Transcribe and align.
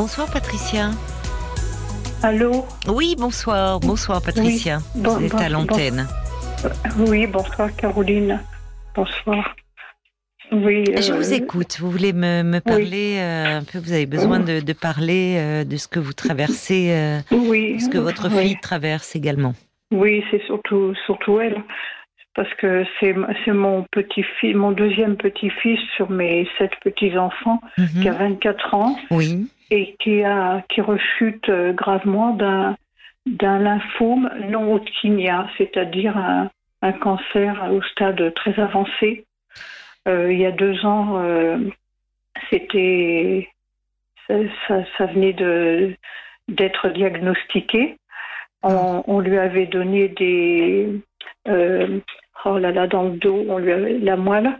Bonsoir 0.00 0.32
Patricia. 0.32 0.92
Allô 2.22 2.64
Oui, 2.88 3.14
bonsoir. 3.18 3.80
Bonsoir 3.80 4.22
Patricia. 4.22 4.78
Oui. 4.94 5.02
Bon, 5.02 5.18
Vous 5.18 5.26
êtes 5.26 5.32
bon, 5.32 5.36
à 5.38 5.48
l'antenne. 5.50 6.08
Oui, 7.00 7.26
bonsoir 7.26 7.68
Caroline. 7.76 8.40
Bonsoir. 8.96 9.54
Oui. 10.52 10.84
Je 10.86 11.12
euh, 11.12 11.16
vous 11.16 11.34
écoute. 11.34 11.76
Vous 11.80 11.90
voulez 11.90 12.14
me, 12.14 12.42
me 12.42 12.60
parler 12.60 13.18
euh, 13.18 13.58
un 13.58 13.62
peu 13.62 13.78
Vous 13.78 13.92
avez 13.92 14.06
besoin 14.06 14.40
de, 14.40 14.60
de 14.60 14.72
parler 14.72 15.36
euh, 15.36 15.64
de 15.64 15.76
ce 15.76 15.86
que 15.86 16.00
vous 16.00 16.14
traversez, 16.14 17.20
Oui. 17.30 17.78
ce 17.78 17.90
que 17.90 17.98
votre 17.98 18.30
fille 18.30 18.58
traverse 18.58 19.14
également. 19.14 19.52
Oui, 19.92 20.24
c'est 20.30 20.42
surtout, 20.46 20.94
surtout 21.04 21.40
elle. 21.40 21.62
Parce 22.34 22.48
que 22.54 22.84
c'est 23.00 23.12
mon 23.52 23.84
petit-fils, 23.92 24.56
mon 24.56 24.72
deuxième 24.72 25.18
petit-fils 25.18 25.78
sur 25.96 26.08
mes 26.08 26.48
sept 26.56 26.70
petits-enfants, 26.82 27.60
Mhm. 27.76 28.00
qui 28.00 28.08
a 28.08 28.14
24 28.14 28.72
ans 28.74 28.96
Oui. 29.10 29.46
Et 29.70 29.94
qui, 30.00 30.22
a, 30.24 30.62
qui 30.68 30.80
rechute 30.80 31.48
euh, 31.48 31.72
gravement 31.72 32.30
d'un 32.34 32.76
d'un 33.26 33.58
lymphome 33.58 34.30
non 34.48 34.72
hodgkinien, 34.72 35.46
c'est-à-dire 35.58 36.16
un, 36.16 36.50
un 36.82 36.92
cancer 36.92 37.68
au 37.70 37.82
stade 37.82 38.32
très 38.34 38.58
avancé. 38.58 39.26
Euh, 40.08 40.32
il 40.32 40.40
y 40.40 40.46
a 40.46 40.50
deux 40.52 40.84
ans, 40.86 41.18
euh, 41.20 41.58
c'était 42.48 43.48
ça, 44.26 44.34
ça, 44.66 44.84
ça 44.96 45.06
venait 45.06 45.34
de 45.34 45.94
d'être 46.48 46.88
diagnostiqué. 46.88 47.98
On, 48.62 49.04
on 49.06 49.20
lui 49.20 49.38
avait 49.38 49.66
donné 49.66 50.08
des 50.08 50.88
euh, 51.48 52.00
oh 52.46 52.58
là 52.58 52.72
là 52.72 52.86
dans 52.86 53.04
le 53.04 53.16
dos, 53.18 53.44
on 53.48 53.58
lui 53.58 53.72
avait 53.72 53.98
la 53.98 54.16
moelle. 54.16 54.58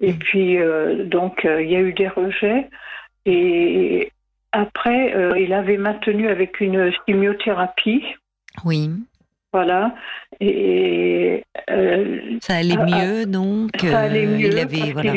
Et 0.00 0.12
Mm. 0.12 0.18
puis 0.18 0.58
donc 1.06 1.44
il 1.44 1.68
y 1.70 1.76
a 1.76 1.80
eu 1.80 1.92
des 1.92 2.08
rejets. 2.08 2.68
Et 3.26 4.10
après, 4.52 5.14
euh, 5.14 5.38
il 5.38 5.52
avait 5.52 5.76
maintenu 5.76 6.28
avec 6.28 6.60
une 6.60 6.92
chimiothérapie. 7.06 8.04
Oui. 8.64 8.90
Voilà. 9.52 9.94
Et 10.40 11.44
euh, 11.70 12.38
Ça 12.42 12.56
allait 12.56 12.76
Ah, 12.78 12.86
ah, 12.86 13.04
mieux, 13.06 13.26
donc. 13.26 13.70
ça 13.80 14.00
allait 14.00 14.26
euh, 14.26 14.36
mieux. 14.36 14.48
Il 14.48 14.58
avait, 14.58 14.92
voilà. 14.92 15.14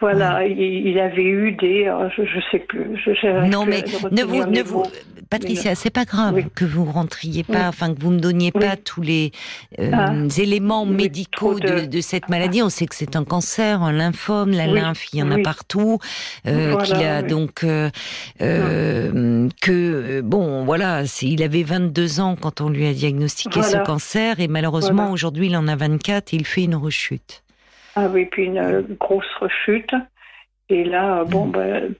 Voilà, 0.00 0.46
il, 0.46 0.58
il 0.60 0.98
avait 0.98 1.22
eu 1.24 1.52
des. 1.52 1.86
euh, 1.86 2.08
Je, 2.16 2.24
je 2.24 2.40
sais 2.50 2.58
plus. 2.60 2.96
Je, 3.04 3.48
Non, 3.48 3.64
mais 3.66 3.82
à 3.84 4.08
ne 4.10 4.22
vous, 4.24 4.44
ne 4.46 4.62
vous. 4.62 4.82
Patricia, 5.28 5.76
c'est 5.76 5.90
pas 5.90 6.04
grave 6.04 6.34
Oui. 6.34 6.44
que 6.56 6.64
vous 6.64 6.84
rentriez 6.84 7.44
pas, 7.44 7.52
Oui. 7.52 7.66
enfin 7.68 7.94
que 7.94 8.00
vous 8.00 8.10
me 8.10 8.18
donniez 8.18 8.50
Oui. 8.52 8.60
pas 8.66 8.76
tous 8.76 9.00
les 9.00 9.30
euh, 9.78 9.90
Ah. 9.94 10.12
éléments 10.38 10.84
médicaux 10.86 11.60
de- 11.60 11.82
de... 11.82 11.86
de 11.86 12.00
cette 12.00 12.28
maladie. 12.28 12.62
On 12.62 12.68
sait 12.68 12.86
que 12.86 12.96
c'est 12.96 13.14
un 13.14 13.22
cancer, 13.24 13.80
un 13.82 13.92
lymphome, 13.92 14.50
la 14.50 14.66
lymphe, 14.66 15.06
il 15.12 15.20
y 15.20 15.22
en 15.22 15.30
a 15.30 15.38
partout, 15.38 15.98
euh, 16.48 16.70
Voilà, 16.72 16.84
qu'il 16.84 17.06
a 17.06 17.22
donc 17.22 17.62
euh, 17.62 17.90
euh, 18.40 19.48
que 19.60 19.70
euh, 20.18 20.22
bon, 20.22 20.64
voilà, 20.64 21.02
il 21.22 21.42
avait 21.42 21.62
22 21.62 22.20
ans 22.20 22.36
quand 22.40 22.60
on 22.60 22.68
lui 22.68 22.86
a 22.86 22.92
diagnostiqué 22.92 23.60
Voilà. 23.60 23.80
ce 23.80 23.86
cancer 23.86 24.40
et 24.40 24.48
malheureusement 24.48 24.94
Voilà. 25.02 25.12
aujourd'hui 25.12 25.46
il 25.46 25.56
en 25.56 25.68
a 25.68 25.76
24 25.76 26.32
et 26.34 26.36
il 26.38 26.46
fait 26.46 26.64
une 26.64 26.74
rechute. 26.76 27.42
Ah 27.96 28.06
oui, 28.08 28.26
puis 28.26 28.44
une 28.44 28.58
euh, 28.58 28.82
grosse 28.98 29.24
rechute. 29.40 29.92
Et 30.68 30.84
là, 30.84 31.20
euh, 31.20 31.24
bon, 31.24 31.46
Mm. 31.46 31.52
ben, 31.52 31.94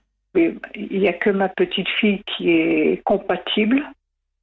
il 0.75 0.99
n'y 0.99 1.07
a 1.09 1.13
que 1.13 1.29
ma 1.29 1.49
petite 1.49 1.89
fille 1.99 2.21
qui 2.25 2.49
est 2.51 3.01
compatible. 3.03 3.83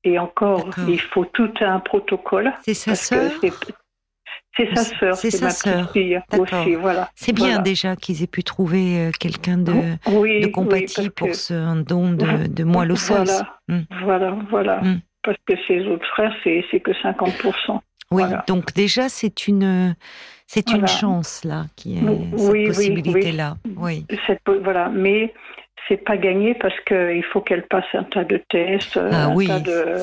Et 0.04 0.18
encore, 0.18 0.68
il 0.86 1.00
faut 1.00 1.24
tout 1.24 1.52
un 1.60 1.80
protocole. 1.80 2.52
C'est 2.62 2.74
sa 2.74 2.94
sœur 2.94 3.32
c'est- 3.40 4.74
sa 4.74 4.82
sœur, 4.84 5.14
C'est 5.16 5.40
ma 5.42 5.50
sœur. 5.50 5.88
petite 5.88 5.92
fille 5.92 6.20
aussi, 6.38 6.74
voilà. 6.74 7.10
C'est 7.14 7.32
bien 7.32 7.46
Voilà. 7.48 7.62
déjà 7.62 7.94
qu'ils 7.96 8.22
aient 8.22 8.26
pu 8.28 8.42
trouver 8.42 8.98
euh, 8.98 9.10
quelqu'un 9.18 9.56
de, 9.58 9.72
oui, 10.08 10.40
de 10.40 10.46
oui, 10.56 10.86
parce 10.94 11.08
pour 11.10 11.28
que- 11.28 11.32
ce 11.34 11.54
un 11.54 11.76
don 11.76 12.10
de, 12.12 12.46
de 12.48 12.64
moelle 12.64 12.90
osseuse. 12.92 13.16
Voilà, 13.18 13.58
Mm. 13.68 13.80
voilà, 14.04 14.36
voilà. 14.50 14.80
Mm. 14.82 15.00
Parce 15.22 15.38
que 15.46 15.54
ses 15.66 15.86
autres 15.86 16.06
frères, 16.08 16.34
c'est 16.42 16.64
c'est 16.70 16.80
que 16.80 16.92
50%. 17.02 17.82
Oui, 18.10 18.22
Voilà. 18.22 18.44
donc 18.48 18.72
déjà 18.74 19.08
c'est 19.08 19.46
une 19.46 19.94
c'est 20.48 20.70
une 20.72 20.86
chance 20.86 21.44
là 21.44 21.66
qui 21.76 21.98
est 21.98 22.00
Oui, 22.02 22.18
cette 22.36 22.50
oui, 22.50 22.66
possibilité 22.66 23.32
là. 23.32 23.56
Oui. 23.76 24.04
Cette, 24.26 24.40
voilà, 24.64 24.88
mais 24.88 25.32
c'est 25.86 25.98
pas 26.04 26.16
gagné 26.16 26.54
parce 26.54 26.78
qu'il 26.86 27.22
faut 27.32 27.40
qu'elle 27.42 27.66
passe 27.66 27.84
un 27.94 28.04
tas 28.04 28.24
de 28.24 28.40
tests. 28.48 28.98
Ah 29.12 29.26
un 29.26 29.34
oui, 29.34 29.48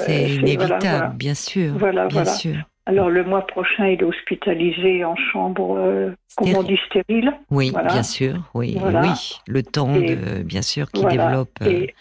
c'est 0.05 0.29
inévitable, 0.29 0.79
voilà, 0.81 1.07
bien 1.15 1.33
sûr. 1.33 1.73
Voilà, 1.77 2.05
bien 2.07 2.25
sûr. 2.25 2.55
Alors 2.87 3.09
le 3.09 3.23
mois 3.23 3.45
prochain, 3.47 3.87
il 3.87 3.99
est 3.99 4.03
hospitalisé 4.03 5.03
en 5.03 5.15
chambre, 5.15 5.75
euh, 5.77 6.11
comment 6.35 6.59
on 6.59 6.63
dit, 6.63 6.79
stérile. 6.85 7.33
Oui, 7.49 7.71
Voilà. 7.71 7.91
bien 7.91 8.03
sûr. 8.03 8.35
Oui, 8.53 8.77
Voilà. 8.79 9.01
oui. 9.01 9.39
Le 9.47 9.63
temps 9.63 9.95
Et- 9.95 10.15
de 10.15 10.43
bien 10.43 10.61
sûr 10.61 10.91
qui 10.91 11.01
voilà. 11.01 11.25
développe. 11.25 11.49
euh, 11.63 11.65
Et, 11.71 11.95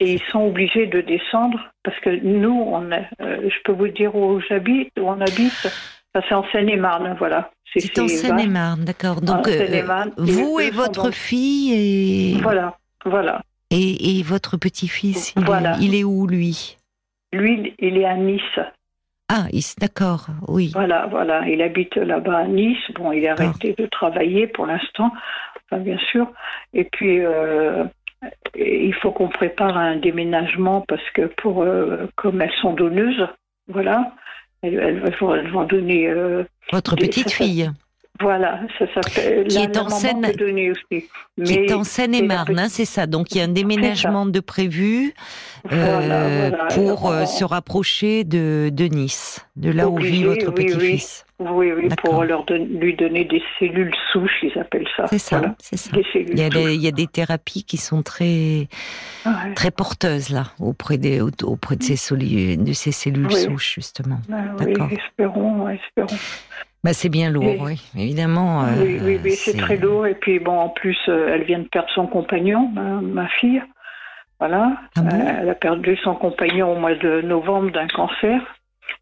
et 0.00 0.12
ils 0.14 0.22
sont 0.32 0.40
obligés 0.46 0.86
de 0.86 1.02
descendre 1.02 1.58
parce 1.84 1.98
que 2.00 2.08
nous, 2.24 2.50
on 2.66 2.90
a, 2.92 3.00
euh, 3.20 3.42
je 3.50 3.56
peux 3.64 3.72
vous 3.72 3.88
dire 3.88 4.14
où 4.16 4.40
j'habite, 4.48 4.90
où 4.98 5.02
on 5.06 5.20
habite, 5.20 5.68
c'est 6.14 6.34
en 6.34 6.44
Seine-et-Marne, 6.52 7.14
voilà. 7.18 7.50
C'est 7.74 7.98
en 7.98 8.08
Seine-et-Marne, 8.08 8.84
d'accord. 8.84 9.20
Donc 9.22 9.48
euh, 9.48 9.82
vous 10.18 10.60
et 10.60 10.70
votre 10.70 11.10
fille 11.10 11.72
et 12.34 12.40
Voilà, 12.42 12.76
voilà. 13.04 13.40
et, 13.70 14.18
et 14.18 14.22
votre 14.22 14.56
petit-fils, 14.58 15.32
il, 15.36 15.42
est- 15.42 15.46
Voilà. 15.46 15.76
il 15.80 15.94
est 15.94 16.04
où 16.04 16.26
lui? 16.26 16.76
Lui, 17.32 17.74
il 17.78 17.96
est 17.96 18.04
à 18.04 18.14
Nice. 18.16 18.42
Ah, 19.30 19.46
d'accord, 19.80 20.26
oui. 20.48 20.70
Voilà, 20.74 21.06
voilà. 21.06 21.48
Il 21.48 21.62
habite 21.62 21.96
là-bas 21.96 22.40
à 22.40 22.46
Nice. 22.46 22.76
Bon, 22.94 23.12
il 23.12 23.26
a 23.26 23.32
arrêté 23.32 23.74
de 23.78 23.86
travailler 23.86 24.46
pour 24.46 24.66
l'instant, 24.66 25.10
enfin, 25.70 25.80
bien 25.82 25.96
sûr. 26.10 26.30
Et 26.74 26.84
puis, 26.84 27.20
euh, 27.24 27.84
il 28.54 28.92
faut 28.96 29.10
qu'on 29.10 29.28
prépare 29.30 29.78
un 29.78 29.96
déménagement 29.96 30.82
parce 30.86 31.08
que 31.14 31.22
pour, 31.38 31.62
euh, 31.62 32.06
comme 32.16 32.42
elles 32.42 32.52
sont 32.60 32.74
donneuses, 32.74 33.26
voilà, 33.68 34.12
elles, 34.62 34.74
elles 35.04 35.14
vont, 35.20 35.34
elles 35.34 35.50
vont 35.50 35.64
donner. 35.64 36.08
euh, 36.08 36.44
Votre 36.72 36.96
des- 36.96 37.06
petite 37.08 37.30
fille, 37.30 37.70
voilà, 38.20 38.60
ça 38.78 38.86
s'appelle. 38.94 39.48
Qui 39.48 39.56
la- 39.56 39.62
est 39.64 39.76
en 39.78 39.88
Seine- 39.88 40.24
aussi. 40.26 41.08
qui 41.44 41.52
est 41.54 41.72
en 41.72 41.82
Seine-et-Marne, 41.84 42.58
hein, 42.58 42.68
c'est 42.68 42.84
ça. 42.84 43.06
Donc 43.06 43.32
il 43.32 43.38
y 43.38 43.40
a 43.40 43.44
un 43.44 43.48
déménagement 43.48 44.26
de 44.26 44.38
prévu 44.40 45.12
Voilà, 45.64 46.22
euh, 46.22 46.48
voilà. 46.50 46.64
pour 46.74 47.10
euh, 47.10 47.24
se 47.24 47.44
rapprocher 47.44 48.24
de, 48.24 48.70
de 48.72 48.84
Nice, 48.84 49.44
de 49.56 49.70
là 49.72 49.88
où 49.88 49.96
vit 49.98 50.24
Obligé, 50.24 50.24
votre 50.24 50.48
oui. 50.48 50.66
petit-fils. 50.66 51.24
Oui, 51.50 51.72
oui, 51.72 51.88
pour 52.02 52.24
leur 52.24 52.44
don- 52.44 52.66
lui 52.70 52.94
donner 52.94 53.24
des 53.24 53.42
cellules 53.58 53.94
souches, 54.12 54.42
ils 54.42 54.58
appellent 54.58 54.88
ça. 54.96 55.06
C'est 55.08 55.18
ça, 55.18 55.38
Voilà, 55.38 55.54
c'est 55.58 55.76
ça. 55.76 55.96
Il 56.14 56.38
y, 56.38 56.42
a 56.42 56.48
des, 56.48 56.74
il 56.74 56.80
y 56.82 56.88
a 56.88 56.92
des 56.92 57.06
thérapies 57.06 57.64
qui 57.64 57.76
sont 57.76 58.02
très 58.02 58.68
Ouais. 59.26 59.54
très 59.54 59.70
porteuses 59.70 60.30
là 60.30 60.44
auprès 60.60 60.98
des 60.98 61.20
auprès 61.20 61.76
de 61.76 61.82
ces 61.82 61.96
soli- 61.96 62.56
de 62.56 62.72
ces 62.72 62.92
cellules 62.92 63.26
Oui. 63.26 63.34
souches 63.40 63.74
justement. 63.76 64.18
Ah 64.32 64.36
oui, 64.60 64.72
D'accord. 64.72 64.88
espérons, 64.92 65.68
espérons. 65.68 66.16
Bah 66.84 66.92
c'est 66.92 67.08
bien 67.08 67.30
lourd, 67.30 67.44
Oui. 67.60 67.78
oui, 67.94 68.02
évidemment. 68.02 68.64
euh, 68.64 68.82
oui, 68.82 68.98
oui, 69.00 69.20
oui, 69.22 69.30
c'est 69.32 69.56
très 69.56 69.76
lourd. 69.76 70.04
Et 70.06 70.14
puis, 70.16 70.40
bon, 70.40 70.58
en 70.58 70.68
plus, 70.68 70.98
euh, 71.08 71.30
elle 71.32 71.44
vient 71.44 71.60
de 71.60 71.68
perdre 71.68 71.88
son 71.94 72.08
compagnon, 72.08 72.68
ma, 72.74 73.00
ma 73.00 73.28
fille. 73.28 73.62
Voilà. 74.40 74.72
Ah 74.96 75.02
bon? 75.02 75.16
Euh, 75.16 75.32
elle 75.42 75.48
a 75.50 75.54
perdu 75.54 75.96
son 76.02 76.16
compagnon 76.16 76.72
au 76.72 76.80
mois 76.80 76.96
de 76.96 77.20
novembre 77.20 77.70
d'un 77.70 77.86
cancer, 77.86 78.40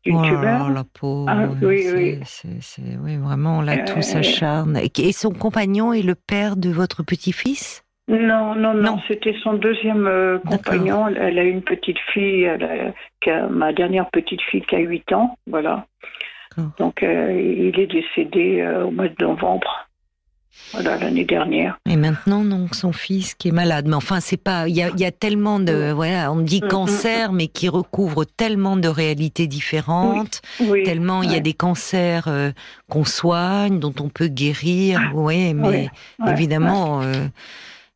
là, 0.07 0.69
la 0.73 0.85
pauvre. 0.85 1.27
Ah, 1.29 1.47
oui, 1.63 1.85
oui. 1.95 2.19
c'est- 2.25 2.61
c'est- 2.61 2.97
oui, 3.03 3.17
vraiment, 3.17 3.63
là, 3.63 3.79
tout 3.79 3.99
Euh, 3.99 4.03
s'acharne. 4.03 4.79
Et, 4.97 5.13
son 5.13 5.31
compagnon 5.31 5.93
est 5.93 6.03
le 6.03 6.15
père 6.15 6.57
de 6.57 6.71
votre 6.71 7.03
petit-fils? 7.03 7.85
Non, 8.09 8.55
non, 8.57 8.75
non, 8.75 8.83
Non. 8.83 8.99
c'était 9.07 9.35
son 9.43 9.53
deuxième 9.55 10.07
euh, 10.07 10.39
compagnon. 10.41 11.07
Elle, 11.09 11.39
a 11.39 11.45
une 11.45 11.63
petite 11.63 11.99
fille, 12.13 12.43
elle 12.43 12.65
a- 12.65 12.93
qui 13.21 13.31
a- 13.31 13.47
ma 13.49 13.73
dernière 13.73 14.11
petite 14.11 14.41
fille 14.43 14.63
qui 14.63 14.75
a 14.75 14.81
8 14.81 15.13
ans. 15.13 15.37
Voilà. 15.47 15.87
Donc, 16.79 17.03
euh, 17.05 17.33
il 17.33 17.79
est 17.79 17.87
décédé 17.87 18.61
euh, 18.61 18.85
au 18.87 18.91
mois 18.91 19.09
de 19.09 19.15
novembre. 19.25 19.89
Voilà, 20.73 20.97
l'année 20.99 21.25
dernière. 21.25 21.79
Et 21.89 21.97
maintenant, 21.97 22.45
donc, 22.45 22.75
son 22.75 22.93
fils 22.93 23.35
qui 23.35 23.49
est 23.49 23.53
malade. 23.53 23.87
Mais 23.89 23.95
enfin, 23.95 24.21
c'est 24.21 24.37
pas. 24.37 24.69
Il 24.69 24.77
y 24.77 24.81
y 24.81 25.05
a 25.05 25.11
tellement 25.11 25.59
de. 25.59 25.91
Voilà, 25.93 26.31
on 26.33 26.41
dit 26.41 26.61
Mm, 26.63 26.69
cancer, 26.69 27.33
mais 27.33 27.49
qui 27.49 27.69
recouvre 27.69 28.25
tellement 28.25 28.77
de 28.77 28.89
réalités 28.89 29.47
différentes. 29.47 30.43
Oui. 30.61 30.85
Tellement 30.85 31.23
il 31.23 31.33
y 31.33 31.37
a 31.37 31.41
des 31.41 31.55
cancers 31.55 32.29
euh, 32.29 32.53
qu'on 32.89 33.05
soigne, 33.05 33.79
dont 33.81 33.95
on 34.01 34.09
peut 34.09 34.29
guérir. 34.29 35.13
Oui, 35.15 35.55
mais 35.55 35.69
Ouais, 35.69 35.91
ouais, 36.21 36.33
évidemment, 36.33 37.03
euh, 37.03 37.27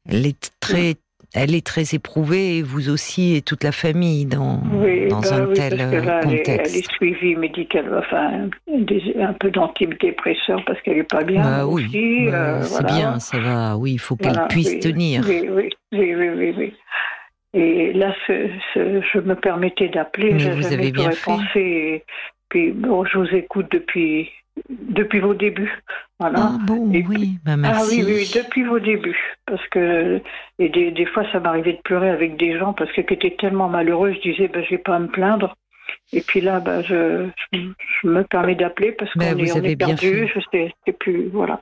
elle 0.08 0.26
est 0.26 0.50
très. 0.61 0.96
Elle 1.34 1.54
est 1.54 1.66
très 1.66 1.94
éprouvée, 1.94 2.58
et 2.58 2.62
vous 2.62 2.90
aussi, 2.90 3.34
et 3.34 3.42
toute 3.42 3.64
la 3.64 3.72
famille, 3.72 4.25
dans, 4.25 4.60
Oui, 4.72 5.08
dans 5.08 5.20
bah 5.20 5.34
un 5.34 5.46
oui, 5.46 5.54
tel 5.54 5.76
parce 5.78 5.90
que 5.90 5.96
euh, 5.96 6.04
là, 6.04 6.20
elle 6.22 6.32
est, 6.32 6.36
contexte. 6.38 6.70
elle 6.72 6.78
est 6.78 6.92
suivie 6.92 7.34
médicalement, 7.36 7.98
enfin, 7.98 8.48
des- 8.69 9.16
un 9.20 9.32
peu 9.32 9.50
d'antidépresseurs 9.50 10.62
parce 10.64 10.81
qu'elle 10.82 10.98
est 10.98 11.10
pas 11.10 11.25
bien. 11.25 11.42
Bah 11.42 11.66
oui, 11.66 11.84
aussi, 11.86 12.26
bah, 12.31 12.36
euh, 12.36 12.62
c'est 12.62 12.82
voilà. 12.82 12.96
bien, 12.96 13.19
ça 13.19 13.38
va. 13.40 13.76
Oui, 13.76 13.92
il 13.94 13.98
faut 13.98 14.14
qu'elle 14.16 14.32
Voilà, 14.32 14.46
puisse 14.48 14.70
oui, 14.75 14.81
tenir. 14.81 15.25
Oui, 15.26 15.48
oui, 15.92 16.14
oui, 16.14 16.54
oui. 16.56 16.72
Et 17.52 17.92
là, 17.92 18.14
ce- 18.26 18.50
ce- 18.72 19.00
je 19.12 19.19
me 19.19 19.34
permettais 19.34 19.88
d'appeler. 19.88 20.32
Mais 20.34 20.50
vous 20.54 20.72
avez 20.72 20.90
bien 20.92 21.10
fait. 21.10 21.25
pensé. 21.25 21.60
Et 21.60 22.04
puis, 22.48 22.70
bon, 22.72 23.04
je 23.04 23.19
vous 23.19 23.34
écoute 23.34 23.66
depuis, 23.70 24.28
depuis 24.71 25.21
vos 25.21 25.35
débuts. 25.35 25.73
Voilà. 26.21 26.39
Ah 26.55 26.59
bon, 26.65 26.93
Et 26.93 27.05
oui, 27.06 27.39
bah, 27.45 27.53
Ah 27.53 27.56
merci. 27.56 27.97
oui, 27.97 28.05
oui, 28.06 28.15
oui, 28.19 28.31
depuis 28.35 28.65
vos 28.65 28.79
débuts. 28.79 29.19
Parce 29.47 29.67
que 29.69 30.21
et 30.59 30.69
des, 30.69 30.91
des 30.93 31.06
fois, 31.06 31.25
ça 31.33 31.41
m'arrivait 31.41 31.73
de 31.75 31.81
pleurer 31.85 32.11
avec 32.11 32.37
des 32.37 32.59
gens 32.59 32.73
parce 32.73 32.91
que 32.93 33.01
qui 33.01 33.15
étaient 33.15 33.37
tellement 33.39 33.69
malheureux, 33.69 34.12
je 34.12 34.21
disais, 34.31 34.49
ben, 34.49 34.65
j'ai 34.69 34.79
pas 34.79 34.97
à 34.97 34.99
me 35.01 35.09
plaindre. 35.09 35.55
Et 36.12 36.21
puis 36.21 36.41
là, 36.41 36.61
ben, 36.61 36.83
je, 36.83 37.29
je, 37.53 38.06
me 38.09 38.23
permets 38.25 38.55
d'appeler 38.55 38.93
parce 38.93 39.12
qu'on 39.12 39.19
Ben, 39.21 39.39
est, 39.39 39.53
on 39.53 39.62
est 39.62 39.77
perdu. 39.77 40.29
Je 40.35 40.41
sais, 40.53 40.73
plus, 40.93 41.29
voilà. 41.29 41.61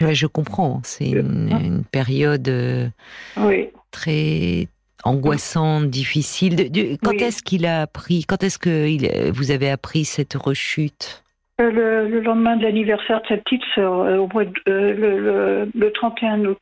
Ouais, 0.00 0.14
je 0.14 0.26
comprends. 0.26 0.80
C'est 0.84 1.10
une, 1.10 1.50
Hein 1.52 1.60
une 1.62 1.84
période 1.84 2.48
euh, 2.48 2.88
Oui. 3.36 3.68
très 3.90 4.68
angoissante, 5.04 5.88
difficile. 5.90 6.70
Quand 7.02 7.10
Oui. 7.12 7.22
est-ce 7.22 7.42
qu'il 7.42 7.66
a 7.66 7.82
appris 7.82 8.24
Quand 8.24 8.42
est-ce 8.42 8.58
que 8.58 8.86
il- 8.88 9.32
vous 9.32 9.50
avez 9.50 9.70
appris 9.70 10.04
cette 10.04 10.34
rechute? 10.34 11.20
Euh, 11.20 11.23
Le, 11.58 12.08
le 12.08 12.20
lendemain 12.20 12.56
de 12.56 12.64
l'anniversaire 12.64 13.20
de 13.22 13.26
cette 13.28 13.44
petite 13.44 13.62
sœur, 13.76 14.00
euh, 14.00 14.16
au 14.18 14.26
mois 14.26 14.44
de- 14.44 14.52
euh, 14.68 14.92
le, 14.94 15.18
le, 15.20 15.70
le 15.72 15.92
31 15.92 16.44
août. 16.46 16.58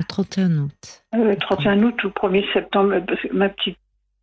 Le 0.00 0.06
31 0.06 0.58
août. 0.58 1.02
Euh, 1.14 1.34
31 1.36 1.82
août 1.82 2.04
ou 2.04 2.08
1er 2.08 2.50
septembre, 2.54 2.94
euh, 2.94 3.00
parce 3.00 3.20
que 3.20 3.32
ma 3.34 3.50
petite, 3.50 3.76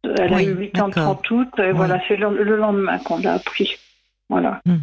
euh, 0.08 0.16
elle 0.18 0.34
Oui, 0.34 0.48
a 0.48 0.50
eu 0.50 0.56
8 0.56 0.80
ans 0.82 0.88
le 0.88 0.94
d'accord. 0.94 1.22
30 1.22 1.32
août, 1.32 1.50
et 1.60 1.62
Oui. 1.68 1.72
voilà, 1.74 2.02
c'est 2.08 2.16
le, 2.16 2.44
le 2.44 2.56
lendemain 2.58 2.98
qu'on 3.00 3.20
l'a 3.20 3.34
appris. 3.34 3.78
Voilà. 4.30 4.60
Hmm. 4.66 4.78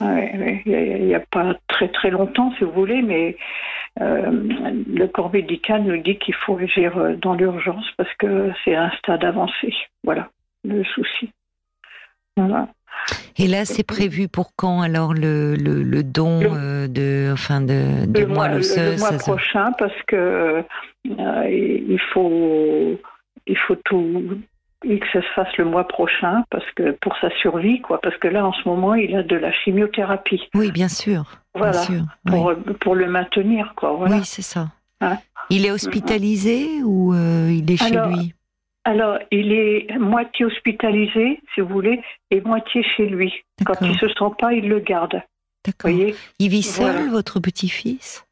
Ouais, 0.00 0.32
ouais, 0.38 0.62
Il 1.00 1.06
n'y 1.06 1.14
a, 1.14 1.20
pas 1.20 1.54
très 1.66 1.88
très 1.88 2.10
longtemps, 2.10 2.52
si 2.56 2.62
vous 2.64 2.70
voulez, 2.70 3.02
mais 3.02 3.36
euh, 4.00 4.30
le 4.30 5.06
corps 5.08 5.32
médical 5.32 5.82
nous 5.82 5.96
dit 6.00 6.16
qu'il 6.18 6.34
faut 6.34 6.56
agir 6.58 6.96
euh, 6.96 7.16
dans 7.16 7.34
l'urgence 7.34 7.86
parce 7.96 8.12
que 8.18 8.52
c'est 8.64 8.76
un 8.76 8.90
stade 8.98 9.24
avancé. 9.24 9.74
Voilà, 10.04 10.28
le 10.64 10.84
souci. 10.84 11.30
Voilà. 12.36 12.68
Et 13.38 13.46
là, 13.48 13.64
c'est 13.64 13.82
prévu 13.82 14.28
pour 14.28 14.52
quand 14.56 14.80
alors 14.80 15.12
le, 15.12 15.54
le, 15.56 15.82
le 15.82 16.02
don 16.02 16.40
Le- 16.40 16.48
euh, 16.52 16.88
de, 16.88 17.30
enfin 17.32 17.60
de, 17.60 18.24
mois 18.24 18.48
le- 18.48 18.98
mois 18.98 19.12
prochain 19.12 19.72
parce 19.78 19.92
que 20.06 20.16
euh, 20.16 20.62
il 21.48 22.00
faut 22.12 22.98
il 23.46 23.56
faut 23.58 23.76
tout 23.84 24.22
et 24.84 24.98
que 24.98 25.06
ça 25.12 25.20
se 25.22 25.26
fasse 25.34 25.56
le 25.58 25.64
mois 25.64 25.86
prochain 25.86 26.44
parce 26.50 26.64
que 26.76 26.92
pour 27.00 27.14
sa 27.20 27.30
survie 27.40 27.80
quoi 27.80 28.00
parce 28.00 28.16
que 28.18 28.28
là 28.28 28.46
en 28.46 28.52
ce 28.52 28.68
moment 28.68 28.94
il 28.94 29.14
a 29.16 29.22
de 29.22 29.36
la 29.36 29.52
chimiothérapie 29.52 30.42
Oui, 30.54 30.70
bien 30.72 30.88
sûr. 30.88 31.24
voilà 31.54 31.72
Bien 31.72 31.82
sûr. 31.82 32.02
oui. 32.26 32.30
pour 32.32 32.54
pour 32.80 32.94
le 32.94 33.06
maintenir 33.08 33.74
quoi 33.76 33.92
voilà 33.92 34.16
Oui, 34.16 34.22
c'est 34.24 34.42
ça. 34.42 34.68
Hein 35.00 35.18
Il 35.50 35.66
est 35.66 35.70
hospitalisé 35.70 36.82
ou 36.84 37.12
euh, 37.14 37.50
il 37.52 37.70
est 37.70 37.76
chez 37.76 37.96
Alors, 37.96 38.08
lui? 38.10 38.34
Alors 38.86 39.18
il 39.30 39.52
est 39.52 39.98
moitié 39.98 40.46
hospitalisé 40.46 41.40
si 41.54 41.60
vous 41.60 41.68
voulez 41.68 42.00
et 42.30 42.40
moitié 42.40 42.82
chez 42.96 43.06
lui 43.06 43.32
quand 43.66 43.74
il 43.82 43.94
se 43.98 44.08
sent 44.08 44.32
pas 44.38 44.52
il 44.52 44.68
le 44.68 44.80
garde 44.80 45.20
D'accord. 45.64 45.90
Il 46.38 46.48
vit 46.48 46.62
seul, 46.62 46.92
Voilà. 46.92 47.10
votre 47.10 47.40
petit-fils? 47.40 48.24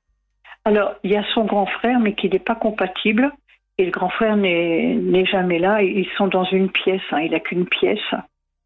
Alors, 0.65 0.95
il 1.03 1.11
y 1.11 1.17
a 1.17 1.25
son 1.35 1.45
grand 1.47 1.67
frère, 1.67 1.99
mais 1.99 2.15
qui 2.15 2.29
n'est 2.31 2.39
pas 2.39 2.55
compatible. 2.55 3.33
Et 3.77 3.85
le 3.87 3.91
grand 3.91 4.09
frère 4.09 4.37
n'est 4.37 5.27
jamais 5.27 5.59
là. 5.59 5.83
Ils 5.83 6.07
sont 6.17 6.29
dans 6.29 6.45
une 6.45 6.71
pièce. 6.71 7.03
hein. 7.11 7.19
Il 7.23 7.33
n'a 7.33 7.41
qu'une 7.41 7.67
pièce. 7.67 7.99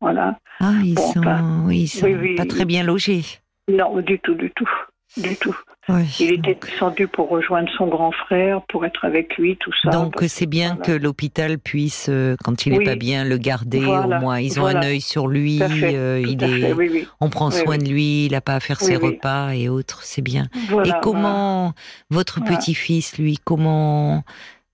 Voilà. 0.02 0.38
Ah, 0.61 0.73
ils 0.84 0.94
Bon, 0.96 1.12
sont, 1.12 1.23
oui, 1.64 1.79
ils 1.84 1.88
sont 1.88 2.05
oui, 2.06 2.14
oui. 2.20 2.34
pas 2.34 2.44
très 2.44 2.67
bien 2.67 2.82
logés. 2.84 3.23
Non, 3.69 3.96
du 4.02 4.19
tout, 4.19 4.34
du 4.34 4.50
tout. 4.50 4.69
Du 5.17 5.34
tout. 5.37 5.56
Oui. 5.88 6.05
Il 6.20 6.32
était 6.35 6.55
descendu 6.55 7.08
pour 7.08 7.29
rejoindre 7.31 7.69
son 7.76 7.87
grand 7.87 8.12
frère, 8.12 8.61
pour 8.69 8.85
être 8.85 9.05
avec 9.05 9.37
lui, 9.38 9.56
tout 9.56 9.73
ça. 9.82 9.90
donc, 9.90 10.17
c'est 10.29 10.46
bien 10.46 10.75
voilà. 10.76 10.85
que 10.85 10.93
l'hôpital 10.93 11.58
puisse, 11.58 12.08
euh, 12.11 12.37
quand 12.44 12.67
il 12.67 12.73
n'est 12.73 12.79
Oui. 12.79 12.85
pas 12.85 12.94
bien, 12.96 13.25
le 13.25 13.38
garder 13.38 13.81
Voilà, 13.81 14.19
au 14.19 14.20
moins. 14.20 14.38
Ils 14.40 14.58
ont 14.58 14.62
voilà. 14.62 14.81
un 14.81 14.82
œil 14.85 15.00
sur 15.00 15.29
lui. 15.29 15.61
Euh, 15.62 16.23
il 16.26 16.43
est, 16.44 16.73
oui, 16.75 17.06
on 17.20 17.31
prend 17.31 17.50
soin 17.50 17.79
de 17.79 17.88
lui. 17.88 18.26
Il 18.26 18.32
n'a 18.32 18.40
pas 18.40 18.55
à 18.56 18.61
faire 18.61 18.81
ses 18.81 18.96
repas 18.96 19.52
et 19.52 19.69
autres. 19.69 20.02
C'est 20.02 20.23
bien. 20.23 20.46
Et 20.85 20.90
comment 21.02 21.73
votre 22.11 22.41
petit-fils, 22.44 23.17
lui, 23.19 23.38
comment, 23.43 24.25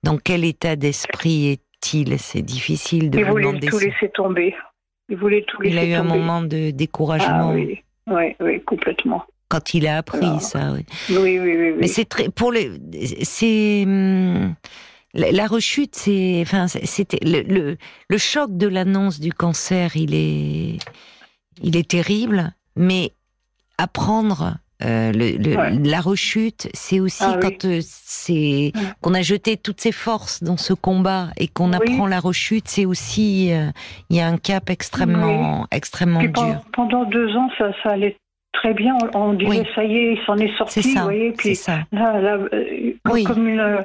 dans 0.03 0.19
quel 0.19 0.45
état 0.45 0.75
d'esprit 0.77 1.49
est-il? 1.53 2.19
C'est 2.19 2.43
difficile 2.43 3.11
de. 3.11 3.19
Il 3.19 3.25
vous 3.25 3.31
voulait 3.33 3.47
demander. 3.47 3.67
tout 3.69 3.79
ça. 3.79 3.85
laisser 3.87 4.09
tomber. 4.15 4.55
Il 5.09 5.17
voulait 5.17 5.45
tout 5.47 5.59
Il 5.63 5.75
laisser 5.75 5.87
a 5.87 5.91
eu 5.91 5.93
un 5.95 6.03
tomber. 6.03 6.19
moment 6.19 6.43
de 6.43 6.69
Ah 6.69 6.73
découragement 6.73 7.53
oui, 7.53 7.83
oui, 8.09 8.35
oui, 8.41 8.63
complètement. 8.65 9.23
Quand 9.49 9.75
il 9.75 9.87
a 9.87 9.99
appris 9.99 10.25
Alors, 10.27 10.41
ça. 10.41 10.73
oui. 10.73 10.85
Oui, 11.11 11.17
oui, 11.17 11.39
oui. 11.41 11.57
oui. 11.71 11.75
Mais 11.81 11.87
c'est 11.87 12.05
très 12.07 12.29
pour 12.29 12.51
les 12.53 12.71
c'est 13.23 13.83
hum, 13.85 14.55
la, 15.13 15.31
la 15.33 15.47
rechute 15.47 15.95
c'est 15.95 16.41
enfin 16.43 16.67
c'était 16.69 17.21
le, 17.23 17.43
le 17.43 17.77
le 18.09 18.19
choc 18.19 18.57
de 18.57 18.67
l'annonce 18.67 19.21
du 19.21 19.33
cancer 19.33 19.97
il 19.97 20.15
est 20.15 20.79
il 21.63 21.77
est 21.77 21.89
terrible 21.89 22.53
mais 22.77 23.13
apprendre 23.79 24.57
euh, 24.83 25.13
le, 25.13 25.37
le- 25.37 25.57
Ouais. 25.57 25.79
la 25.85 26.01
rechute 26.01 26.69
c'est 26.75 26.99
aussi 26.99 27.23
Ah 27.25 27.35
oui. 27.37 27.41
quand 27.41 27.65
euh, 27.65 27.81
c'est 27.83 28.73
Ouais. 28.75 28.93
qu'on 29.01 29.15
a 29.15 29.23
jeté 29.23 29.57
toutes 29.57 29.81
ses 29.81 29.93
forces 29.93 30.43
dans 30.43 30.57
ce 30.57 30.73
combat 30.75 31.29
et 31.37 31.47
qu'on 31.47 31.71
Oui. 31.71 31.77
apprend 31.77 32.07
la 32.09 32.19
rechute 32.19 32.67
c'est 32.69 32.85
aussi 32.85 33.53
euh, 33.53 33.71
il 34.11 34.17
y 34.17 34.21
a 34.21 34.27
un 34.27 34.37
cap 34.37 34.69
extrêmement 34.71 35.69
extrêmement 35.71 36.19
Puis 36.19 36.29
dur 36.33 36.61
pendant 36.73 37.05
deux 37.05 37.35
ans, 37.37 37.49
ça, 37.57 37.71
ça 37.85 37.91
allait 37.91 38.17
très 38.55 38.73
bien. 38.75 38.97
On, 39.15 39.19
on 39.21 39.33
disait, 39.35 39.51
Oui. 39.51 39.69
ça 39.75 39.85
y 39.85 39.97
est, 39.97 40.13
il 40.15 40.21
s'en 40.25 40.37
est 40.39 40.57
sorti, 40.57 40.83
ça 40.83 41.01
vous 41.01 41.05
voyez. 41.05 41.33
Puis 41.33 41.55
ça 41.55 41.81
là, 41.93 42.19
là 42.21 42.39
euh, 42.53 42.93
comme, 43.05 43.13
Oui. 43.15 43.25
comme 43.25 43.47
une, 43.49 43.61
euh, 43.61 43.83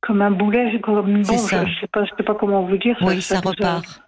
comme 0.00 0.22
un 0.22 0.30
boulet, 0.30 0.78
comme 0.80 1.02
bombe, 1.02 1.24
ça. 1.24 1.64
je, 1.64 1.70
je 1.72 1.80
sais 1.80 1.86
pas, 1.88 2.04
je 2.04 2.10
sais 2.16 2.22
pas 2.24 2.34
comment 2.34 2.62
vous 2.62 2.76
dire. 2.78 2.96
oui 3.02 3.20
ça 3.22 3.40
repart 3.40 4.02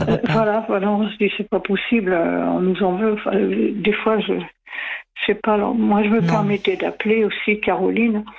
Euh, 0.00 0.04
repart 0.04 0.30
voilà, 0.30 0.64
voilà, 0.68 0.90
on 0.90 1.08
se 1.08 1.16
dit 1.18 1.30
c'est 1.36 1.48
pas 1.48 1.60
possible, 1.60 2.12
euh, 2.12 2.44
on 2.46 2.60
nous 2.60 2.82
en 2.82 2.96
veut. 2.96 3.12
Enfin, 3.12 3.32
euh, 3.34 3.70
des 3.74 3.92
fois, 3.92 4.18
je, 4.20 4.32
je 4.34 5.26
sais 5.26 5.34
pas. 5.34 5.54
Alors, 5.54 5.74
moi, 5.74 6.02
je 6.02 6.08
me 6.08 6.20
Non. 6.20 6.26
permettais 6.26 6.76
d'appeler 6.76 7.24
aussi 7.24 7.60
Caroline 7.60 8.18
euh, 8.18 8.30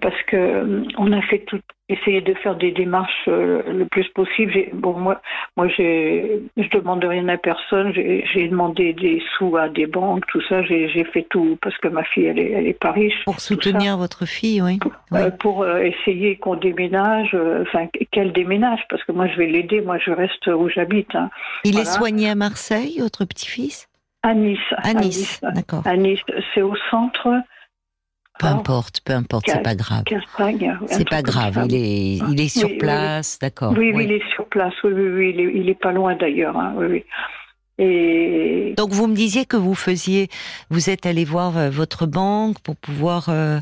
parce 0.00 0.20
que 0.26 0.36
euh, 0.36 0.82
on 0.98 1.12
a 1.12 1.22
fait 1.22 1.40
tout, 1.46 1.60
essayer 1.88 2.20
de 2.20 2.34
faire 2.34 2.56
des 2.56 2.72
démarches 2.72 3.28
euh, 3.28 3.62
le 3.72 3.86
plus 3.86 4.06
possible. 4.08 4.52
Bon, 4.74 4.92
moi, 4.98 5.20
moi, 5.56 5.68
j'ai, 5.68 6.42
je 6.56 6.68
demande 6.70 7.04
rien 7.04 7.28
à 7.28 7.38
personne. 7.38 7.92
J'ai 7.94 8.48
demandé 8.48 8.92
des 8.92 9.22
sous 9.36 9.56
à 9.56 9.68
des 9.68 9.86
banques, 9.86 10.26
tout 10.26 10.42
ça. 10.48 10.62
J'ai 10.64 11.04
fait 11.12 11.26
tout 11.30 11.58
parce 11.62 11.76
que 11.78 11.88
ma 11.88 12.04
fille, 12.04 12.26
elle 12.26 12.38
est, 12.38 12.50
elle 12.50 12.66
est 12.66 12.78
pas 12.78 12.92
riche. 12.92 13.24
pour 13.24 13.40
soutenir 13.40 13.96
votre 13.96 14.26
fille 14.26 14.60
oui 14.60 14.78
Oui. 15.12 15.20
Euh, 15.20 15.30
pour 15.30 15.62
euh, 15.62 15.78
essayer 15.80 16.36
qu'on 16.36 16.56
déménage, 16.56 17.30
euh, 17.34 17.62
enfin 17.62 17.88
qu'elle 18.10 18.32
déménage, 18.32 18.80
parce 18.90 19.02
que 19.04 19.12
moi 19.12 19.26
je 19.28 19.36
vais 19.36 19.46
l'aider, 19.46 19.80
moi 19.80 19.98
je 19.98 20.10
reste 20.10 20.46
où 20.48 20.68
j'habite, 20.68 21.14
hein. 21.14 21.30
Il 21.64 21.78
est 21.78 21.84
soigné 21.84 22.30
à 22.30 22.34
Marseille, 22.34 22.98
votre 23.00 23.24
petit-fils? 23.24 23.88
À 24.22 24.34
Nice. 24.34 24.58
À 24.76 24.94
Nice, 24.94 25.40
d'accord. 25.54 25.82
À 25.86 25.96
Nice, 25.96 26.20
c'est 26.52 26.62
au 26.62 26.74
centre. 26.90 27.28
Peu 28.38 28.46
Ah, 28.46 28.52
importe, 28.54 29.00
peu 29.04 29.12
importe, 29.12 29.44
c'est 29.48 29.62
pas 29.62 29.74
grave. 29.74 30.04
C'est 30.86 31.08
pas 31.08 31.22
grave, 31.22 31.60
il 31.68 31.74
est, 31.74 32.18
il 32.30 32.40
est 32.40 32.48
sur 32.48 32.68
Oui, 32.68 32.72
oui, 32.74 32.78
place, 32.78 33.38
d'accord. 33.40 33.72
Oui, 33.76 33.92
oui, 33.94 34.04
il 34.04 34.12
est 34.12 34.28
sur 34.34 34.46
place. 34.46 34.74
Oui, 34.84 34.92
oui, 34.92 35.08
oui, 35.08 35.32
il 35.34 35.40
est, 35.40 35.52
il 35.54 35.68
est 35.68 35.80
pas 35.80 35.92
loin 35.92 36.14
d'ailleurs. 36.14 36.56
hein, 36.56 36.74
Oui. 36.76 37.04
Et 37.80 38.74
Donc 38.76 38.90
vous 38.90 39.06
me 39.06 39.14
disiez 39.14 39.44
que 39.44 39.56
vous 39.56 39.76
faisiez, 39.76 40.26
vous 40.68 40.90
êtes 40.90 41.06
allé 41.06 41.24
voir 41.24 41.56
euh, 41.56 41.70
votre 41.70 42.06
banque 42.06 42.56
pour 42.64 42.74
pouvoir 42.74 43.28
euh, 43.28 43.58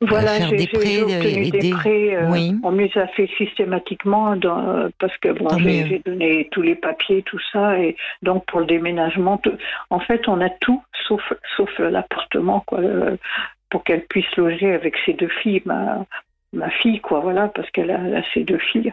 voilà, 0.00 0.28
faire 0.34 0.50
des 0.50 0.68
prêts, 0.68 1.02
obtenu 1.02 1.46
euh, 1.48 1.50
des 1.50 1.70
prêts. 1.70 2.14
euh, 2.16 2.30
Oui. 2.30 2.54
On 2.62 2.70
me 2.70 2.84
les 2.84 2.96
a 3.00 3.08
fait 3.08 3.28
systématiquement 3.36 4.36
dans- 4.36 4.88
parce 5.00 5.16
que 5.18 5.32
bon, 5.32 5.48
j'ai 5.58 6.00
donné 6.06 6.48
tous 6.52 6.62
les 6.62 6.76
papiers, 6.76 7.22
tout 7.24 7.40
ça, 7.52 7.76
et 7.80 7.96
donc 8.22 8.44
pour 8.46 8.60
le 8.60 8.66
déménagement, 8.66 9.40
en 9.90 9.98
fait, 9.98 10.28
on 10.28 10.40
a 10.40 10.50
tout 10.60 10.80
sauf 11.08 11.22
sauf 11.56 11.70
l'appartement, 11.80 12.62
quoi, 12.68 12.78
euh, 12.78 13.16
pour 13.70 13.84
qu'elle 13.84 14.04
puisse 14.06 14.30
loger 14.36 14.72
avec 14.72 14.94
ses 15.04 15.14
deux 15.14 15.30
filles, 15.42 15.62
ma 15.64 16.06
ma 16.52 16.70
fille, 16.70 17.00
quoi, 17.00 17.20
voilà, 17.20 17.48
parce 17.48 17.70
qu'elle 17.70 17.90
a, 17.90 18.22
ses 18.32 18.44
deux 18.44 18.58
filles. 18.58 18.92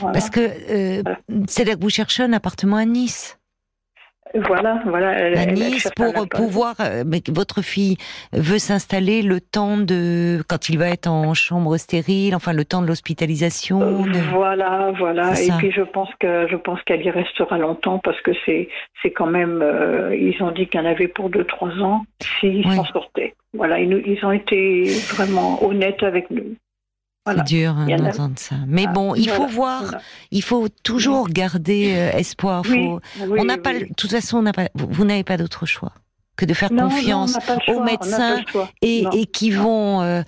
Voilà. 0.00 0.12
parce 0.12 0.30
que 0.30 0.40
euh, 0.40 1.02
c'est-à-dire 1.46 1.76
que 1.76 1.82
vous 1.82 1.90
cherchez 1.90 2.22
un 2.22 2.32
appartement 2.32 2.76
à 2.76 2.84
Nice, 2.84 3.38
Voilà, 4.34 4.82
voilà. 4.84 5.12
Elle, 5.12 5.38
à 5.38 5.46
Nice 5.46 5.88
pour 5.96 6.12
pouvoir. 6.28 6.74
euh, 6.80 7.04
mais 7.06 7.22
votre 7.28 7.62
fille 7.62 7.96
veut 8.32 8.58
s'installer 8.58 9.22
le 9.22 9.40
temps 9.40 9.78
de 9.78 10.42
quand 10.48 10.68
il 10.68 10.78
va 10.78 10.88
être 10.88 11.06
en 11.06 11.32
chambre 11.34 11.76
stérile, 11.76 12.34
enfin 12.34 12.52
le 12.52 12.64
temps 12.64 12.82
de 12.82 12.86
l'hospitalisation. 12.86 13.80
Euh, 13.82 14.02
de- 14.12 14.18
Voilà, 14.32 14.92
voilà. 14.98 15.32
Et 15.32 15.46
ça. 15.46 15.54
puis 15.58 15.70
je 15.72 15.82
pense 15.82 16.08
que 16.20 16.46
je 16.50 16.56
pense 16.56 16.82
qu'elle 16.82 17.02
y 17.04 17.10
restera 17.10 17.56
longtemps 17.58 17.98
parce 17.98 18.20
que 18.20 18.32
c'est 18.44 18.68
c'est 19.02 19.10
quand 19.12 19.26
même. 19.26 19.60
euh, 19.62 20.14
ils 20.16 20.42
ont 20.42 20.50
dit 20.50 20.66
qu'il 20.66 20.80
y 20.80 20.82
en 20.82 20.86
avait 20.86 21.08
pour 21.08 21.30
deux 21.30 21.44
trois 21.44 21.70
ans 21.80 22.04
s'ils 22.40 22.66
Oui. 22.66 22.76
s'en 22.76 22.84
sortaient. 22.84 23.34
Voilà, 23.54 23.78
ils, 23.80 23.88
nous- 23.88 24.02
ils 24.04 24.22
ont 24.24 24.32
été 24.32 24.84
vraiment 25.14 25.64
honnêtes 25.64 26.02
avec 26.02 26.30
nous. 26.30 26.56
Voilà. 27.26 27.44
C'est 27.44 27.54
dur 27.54 27.76
hein, 27.76 27.86
d'entendre 27.96 28.38
ça. 28.38 28.54
Mais 28.66 28.84
Ah, 28.88 28.92
bon, 28.92 29.14
il 29.14 29.28
faut 29.28 29.46
voir, 29.48 29.82
voilà. 29.82 30.00
il 30.30 30.42
faut 30.42 30.68
toujours 30.82 31.28
garder 31.28 31.92
euh, 31.96 32.16
espoir. 32.18 32.62
Oui, 32.70 32.86
Faut- 32.86 33.00
oui, 33.26 33.38
on 33.40 33.44
n'a 33.44 33.58
pas, 33.58 33.74
de 33.74 33.86
toute 33.96 34.10
façon, 34.12 34.38
on 34.38 34.42
n'a 34.42 34.52
pas, 34.52 34.68
vous, 34.74 34.86
vous 34.88 35.04
n'avez 35.04 35.24
pas 35.24 35.36
d'autre 35.36 35.66
choix. 35.66 35.92
que 36.36 36.44
de 36.44 36.54
faire 36.54 36.68
confiance 36.68 37.36
aux 37.68 37.82
médecins 37.82 38.44
et, 38.82 39.04
et, 39.12 39.24
qui 39.26 39.50
vont, 39.50 40.02
euh, 40.02 40.22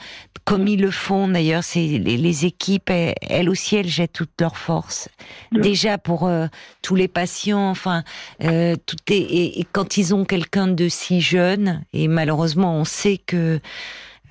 comme 0.44 0.66
ils 0.66 0.80
le 0.80 0.90
font 0.90 1.28
d'ailleurs, 1.28 1.62
c'est 1.62 1.86
les, 1.86 2.46
équipes, 2.46 2.88
elles, 2.90 3.50
aussi, 3.50 3.76
elles 3.76 3.86
jettent 3.88 4.14
toutes 4.14 4.40
leurs 4.40 4.56
forces. 4.56 5.10
Mm. 5.52 5.60
Déjà 5.60 5.98
pour 5.98 6.26
euh, 6.26 6.46
tous 6.80 6.94
les 6.94 7.08
patients, 7.08 7.68
enfin, 7.68 8.04
euh, 8.42 8.74
tout 8.86 8.96
et, 9.10 9.60
et, 9.60 9.66
quand 9.70 9.98
ils 9.98 10.14
ont 10.14 10.24
quelqu'un 10.24 10.66
de 10.66 10.88
si 10.88 11.20
jeune, 11.20 11.82
et 11.92 12.08
malheureusement, 12.08 12.74
on 12.74 12.84
sait 12.84 13.18
que 13.18 13.60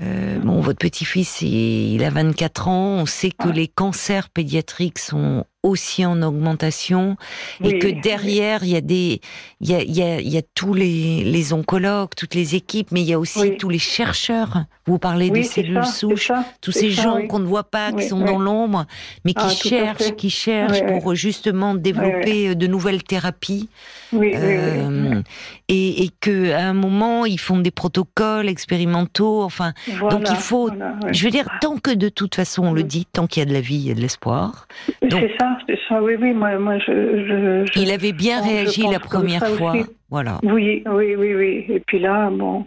euh, 0.01 0.39
bon, 0.39 0.61
votre 0.61 0.79
petit-fils, 0.79 1.41
il 1.41 2.03
a 2.03 2.09
24 2.09 2.67
ans. 2.67 2.97
On 2.99 3.05
sait 3.05 3.31
que 3.31 3.49
les 3.49 3.67
cancers 3.67 4.29
pédiatriques 4.29 4.99
sont 4.99 5.45
aussi 5.63 6.05
en 6.05 6.21
augmentation 6.21 7.17
et 7.63 7.79
que 7.79 7.87
derrière 7.87 8.63
il 8.63 8.69
y 8.69 8.75
a 8.75 8.81
des 8.81 9.21
il 9.59 9.69
y 9.69 9.73
a, 9.73 9.83
y 9.83 10.01
a, 10.01 10.21
y 10.21 10.37
a 10.37 10.41
tous 10.53 10.73
les, 10.73 11.23
les 11.23 11.53
oncologues 11.53 12.11
toutes 12.15 12.35
les 12.35 12.55
équipes 12.55 12.89
mais 12.91 13.01
il 13.01 13.07
y 13.07 13.13
a 13.13 13.19
aussi 13.19 13.57
tous 13.57 13.69
les 13.69 13.79
chercheurs. 13.79 14.65
Vous 14.85 14.99
parlez 14.99 15.29
des 15.29 15.43
cellules 15.43 15.85
souches 15.85 16.31
tous 16.61 16.71
ces 16.71 16.91
gens 16.91 17.25
qu'on 17.27 17.39
ne 17.39 17.45
voit 17.45 17.65
pas 17.65 17.91
qui 17.91 18.07
sont 18.07 18.23
dans 18.23 18.39
l'ombre 18.39 18.85
mais 19.25 19.33
qui 19.33 19.45
ah, 19.45 19.49
cherchent 19.49 20.15
qui 20.15 20.29
cherchent 20.29 20.85
pour 20.85 21.15
justement 21.15 21.73
développer 21.73 22.55
de 22.55 22.67
nouvelles 22.67 23.03
thérapies. 23.03 23.69
Euh, 24.13 25.21
et, 25.67 26.03
et 26.05 26.09
que 26.21 26.53
à 26.53 26.61
un 26.61 26.73
moment 26.73 27.25
ils 27.25 27.39
font 27.39 27.57
des 27.57 27.71
protocoles 27.71 28.47
expérimentaux 28.47 29.43
enfin 29.43 29.73
donc 30.09 30.29
il 30.29 30.37
faut 30.37 30.69
je 31.11 31.25
veux 31.25 31.31
dire 31.31 31.49
tant 31.59 31.77
que 31.77 31.91
de 31.91 32.07
toute 32.07 32.35
façon 32.35 32.67
on 32.67 32.73
le 32.73 32.83
dit 32.83 33.05
tant 33.05 33.27
qu'il 33.27 33.41
y 33.41 33.45
a 33.45 33.49
de 33.49 33.53
la 33.53 33.59
vie 33.59 33.75
il 33.75 33.87
y 33.87 33.91
a 33.91 33.95
de 33.95 33.99
l'espoir. 33.99 34.67
C'est 35.01 35.35
ça 35.39 35.46
c'est 35.67 35.79
ça, 35.87 36.01
oui, 36.01 36.15
oui, 36.19 36.33
moi, 36.33 36.57
moi 36.57 36.77
je, 36.79 37.65
Il 37.79 37.91
avait 37.91 38.13
bien 38.13 38.41
réagi 38.41 38.83
la 38.91 38.99
première 38.99 39.45
fois, 39.45 39.73
voilà. 40.09 40.39
Oui, 40.43 40.83
oui, 40.85 41.15
oui, 41.15 41.35
oui. 41.35 41.65
Et 41.69 41.79
puis 41.79 41.99
là, 41.99 42.29
bon. 42.31 42.65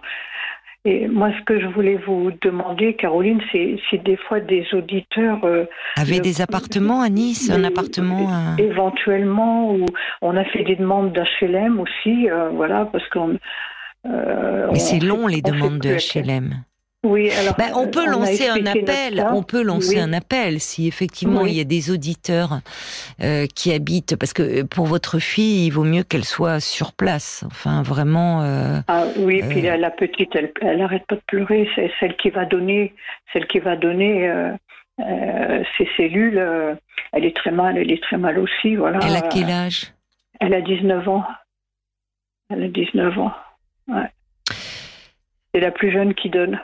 Et 0.87 1.09
moi, 1.09 1.31
ce 1.39 1.45
que 1.45 1.61
je 1.61 1.67
voulais 1.67 1.99
vous 2.07 2.31
demander, 2.41 2.95
Caroline, 2.95 3.41
c'est 3.53 3.77
si 3.89 3.99
des 3.99 4.17
fois 4.17 4.41
des 4.41 4.67
auditeurs 4.73 5.45
euh, 5.45 5.67
avaient 5.97 6.21
des 6.21 6.41
appartements 6.41 7.03
à 7.03 7.11
Nice, 7.11 7.51
un 7.51 7.65
appartement 7.65 8.31
à... 8.31 8.59
éventuellement, 8.59 9.75
ou 9.75 9.85
on 10.23 10.37
a 10.39 10.45
fait 10.45 10.65
des 10.65 10.77
demandes 10.77 11.13
d'HLM 11.13 11.81
aussi, 11.81 12.31
euh, 12.31 12.49
voilà, 12.51 12.87
parce 12.87 13.07
qu'on. 13.11 13.37
Euh, 14.07 14.69
Mais 14.73 14.79
c'est 14.79 15.01
long 15.01 15.27
les 15.27 15.43
demandes 15.43 15.81
de 15.81 15.91
HLM. 15.91 16.65
Oui, 17.03 17.31
alors 17.31 17.55
ben, 17.57 17.73
on 17.77 17.89
peut 17.89 18.05
lancer 18.05 18.47
un 18.49 18.67
appel. 18.67 19.25
On 19.33 19.43
peut 19.43 19.63
lancer 19.63 19.99
un 19.99 20.13
appel 20.13 20.61
si 20.61 20.87
effectivement 20.87 21.47
il 21.47 21.55
y 21.55 21.61
a 21.61 21.65
des 21.65 21.91
auditeurs 21.91 22.61
euh, 23.23 23.47
qui 23.47 23.73
habitent, 23.73 24.17
parce 24.17 24.35
que 24.35 24.43
euh, 24.43 24.65
pour 24.65 24.85
votre 24.85 25.19
fille, 25.19 25.67
il 25.67 25.71
vaut 25.71 25.85
mieux 25.85 26.03
qu'elle 26.03 26.27
soit 26.27 26.61
sur 26.61 26.93
place. 26.93 27.43
Enfin, 27.47 27.83
vraiment. 27.83 28.43
Euh, 28.43 28.81
ah 28.89 29.05
oui, 29.17 29.43
puis 29.49 29.63
la, 29.63 29.91
petite, 29.91 30.37
elle, 30.37 30.53
elle 30.61 30.83
arrête 30.83 31.07
pas 31.07 31.15
de 31.15 31.23
pleurer. 31.27 31.67
C'est 31.75 31.91
celle 32.01 32.17
qui 32.19 32.29
va 32.29 32.45
donner, 32.45 32.95
celle 33.33 33.47
qui 33.47 33.61
va 33.61 33.77
donner 33.77 34.31
ses 34.99 35.89
cellules. 35.97 36.39
elle 37.13 37.25
est 37.25 37.35
très 37.35 37.51
mal. 37.51 37.79
Elle 37.79 37.91
est 37.91 38.03
très 38.03 38.19
mal 38.19 38.39
aussi. 38.39 38.77
Voilà. 38.77 38.99
Elle 39.03 39.17
a 39.17 39.23
quel 39.23 39.49
âge? 39.49 39.95
Elle 40.39 40.53
a 40.53 40.61
19 40.61 41.09
ans. 41.09 41.25
Elle 42.51 42.65
a 42.65 42.69
19 42.69 43.19
ans. 43.19 43.33
Ouais. 43.89 44.11
C'est 45.55 45.61
la 45.61 45.71
plus 45.71 45.91
jeune 45.93 46.13
qui 46.13 46.29
donne. 46.29 46.61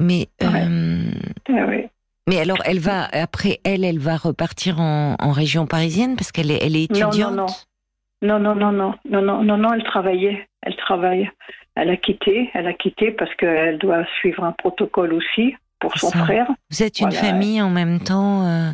Mais, 0.00 0.28
euh, 0.42 1.10
ah 1.48 1.66
mais 2.26 2.40
alors, 2.40 2.58
elle 2.64 2.78
va 2.78 3.04
après 3.12 3.60
elle, 3.64 3.84
elle 3.84 3.98
va 3.98 4.16
repartir 4.16 4.80
en, 4.80 5.32
région 5.32 5.66
parisienne 5.66 6.16
parce 6.16 6.32
qu'elle 6.32 6.50
est, 6.50 6.64
elle 6.64 6.74
est 6.74 6.84
étudiante? 6.84 7.66
Non, 8.22 8.38
non, 8.38 8.54
non, 8.54 8.72
non, 8.72 8.94
non, 9.04 9.22
non, 9.22 9.42
non, 9.42 9.56
non, 9.56 9.72
elle 9.74 9.84
travaillait, 9.84 10.48
elle 10.62 10.76
travaille. 10.76 11.30
Elle 11.74 11.90
a 11.90 11.96
quitté, 11.96 12.50
elle 12.54 12.66
a 12.66 12.72
quitté 12.72 13.10
parce 13.12 13.34
qu'elle 13.36 13.78
doit 13.78 14.04
suivre 14.18 14.44
un 14.44 14.52
protocole 14.52 15.12
aussi 15.12 15.54
pour 15.78 15.96
son 15.96 16.10
frère. 16.10 16.46
Vous 16.70 16.82
êtes 16.82 17.00
une 17.00 17.12
famille 17.12 17.62
en 17.62 17.70
même 17.70 18.00
temps. 18.00 18.46
Euh, 18.46 18.70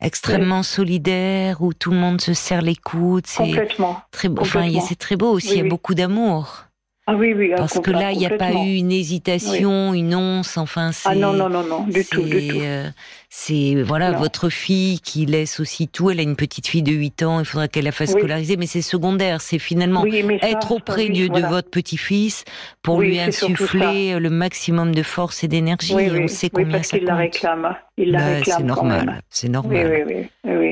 extrêmement 0.00 0.62
solidaire 0.62 1.62
où 1.62 1.72
tout 1.72 1.90
le 1.90 1.96
monde 1.96 2.20
se 2.20 2.34
serre 2.34 2.62
les 2.62 2.76
coudes. 2.76 3.26
Complètement. 3.36 4.00
Très 4.10 4.28
beau. 4.28 4.42
Enfin, 4.42 4.68
c'est 4.80 4.98
très 4.98 5.16
beau 5.16 5.30
aussi. 5.30 5.52
il 5.52 5.58
y 5.58 5.66
a 5.66 5.68
beaucoup 5.68 5.94
d'amour. 5.94 6.66
Ah 7.06 7.16
oui, 7.16 7.34
oui. 7.36 7.52
Parce 7.54 7.78
que 7.80 7.90
là, 7.90 8.12
il 8.12 8.18
n'y 8.18 8.26
a 8.26 8.30
pas 8.30 8.52
eu 8.52 8.76
une 8.76 8.90
hésitation, 8.90 9.92
une 9.92 10.14
once, 10.14 10.56
enfin, 10.56 10.90
c'est. 10.90 11.10
Ah 11.10 11.14
non, 11.14 11.34
non, 11.34 11.50
non, 11.50 11.62
non, 11.62 11.82
du 11.82 12.02
tout, 12.02 12.22
du 12.22 12.48
tout. 12.48 12.60
Euh, 12.62 12.88
c'est, 13.28 13.74
voilà, 13.82 14.12
votre 14.12 14.48
fille 14.48 15.00
qui 15.00 15.26
laisse 15.26 15.60
aussi 15.60 15.86
tout. 15.88 16.10
Elle 16.10 16.20
a 16.20 16.22
une 16.22 16.36
petite 16.36 16.66
fille 16.66 16.82
de 16.82 16.92
8 16.92 17.22
ans, 17.24 17.40
il 17.40 17.44
faudra 17.44 17.68
qu'elle 17.68 17.84
la 17.84 17.92
fasse 17.92 18.12
scolariser, 18.12 18.56
mais 18.56 18.66
c'est 18.66 18.80
secondaire. 18.80 19.42
C'est 19.42 19.58
finalement 19.58 20.02
être 20.06 20.72
auprès 20.72 21.10
de, 21.10 21.46
votre 21.46 21.68
petit-fils 21.68 22.44
pour 22.80 23.02
lui 23.02 23.20
insuffler 23.20 24.18
le 24.18 24.30
maximum 24.30 24.94
de 24.94 25.02
force 25.02 25.44
et 25.44 25.48
d'énergie. 25.48 25.94
on 25.94 26.26
sait 26.26 26.48
combien 26.48 26.82
ça 26.82 26.96
il 26.96 27.04
La 27.04 27.16
réclame. 27.16 27.76
Il 27.98 28.12
la 28.12 28.18
bah, 28.18 28.24
réclame. 28.36 28.58
C'est 28.58 28.64
normal. 28.64 29.22
C'est 29.28 29.48
normal. 29.48 30.26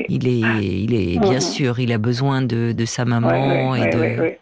Il 0.09 0.27
est, 0.27 0.39
il 0.61 0.93
est, 0.95 1.19
bien 1.19 1.37
mm-hmm. 1.37 1.39
sûr, 1.41 1.79
il 1.79 1.91
a 1.91 1.99
besoin 1.99 2.41
de, 2.41 2.71
de 2.71 2.85
sa 2.85 3.05
maman 3.05 3.75
et 3.75 3.89
de. 3.89 4.35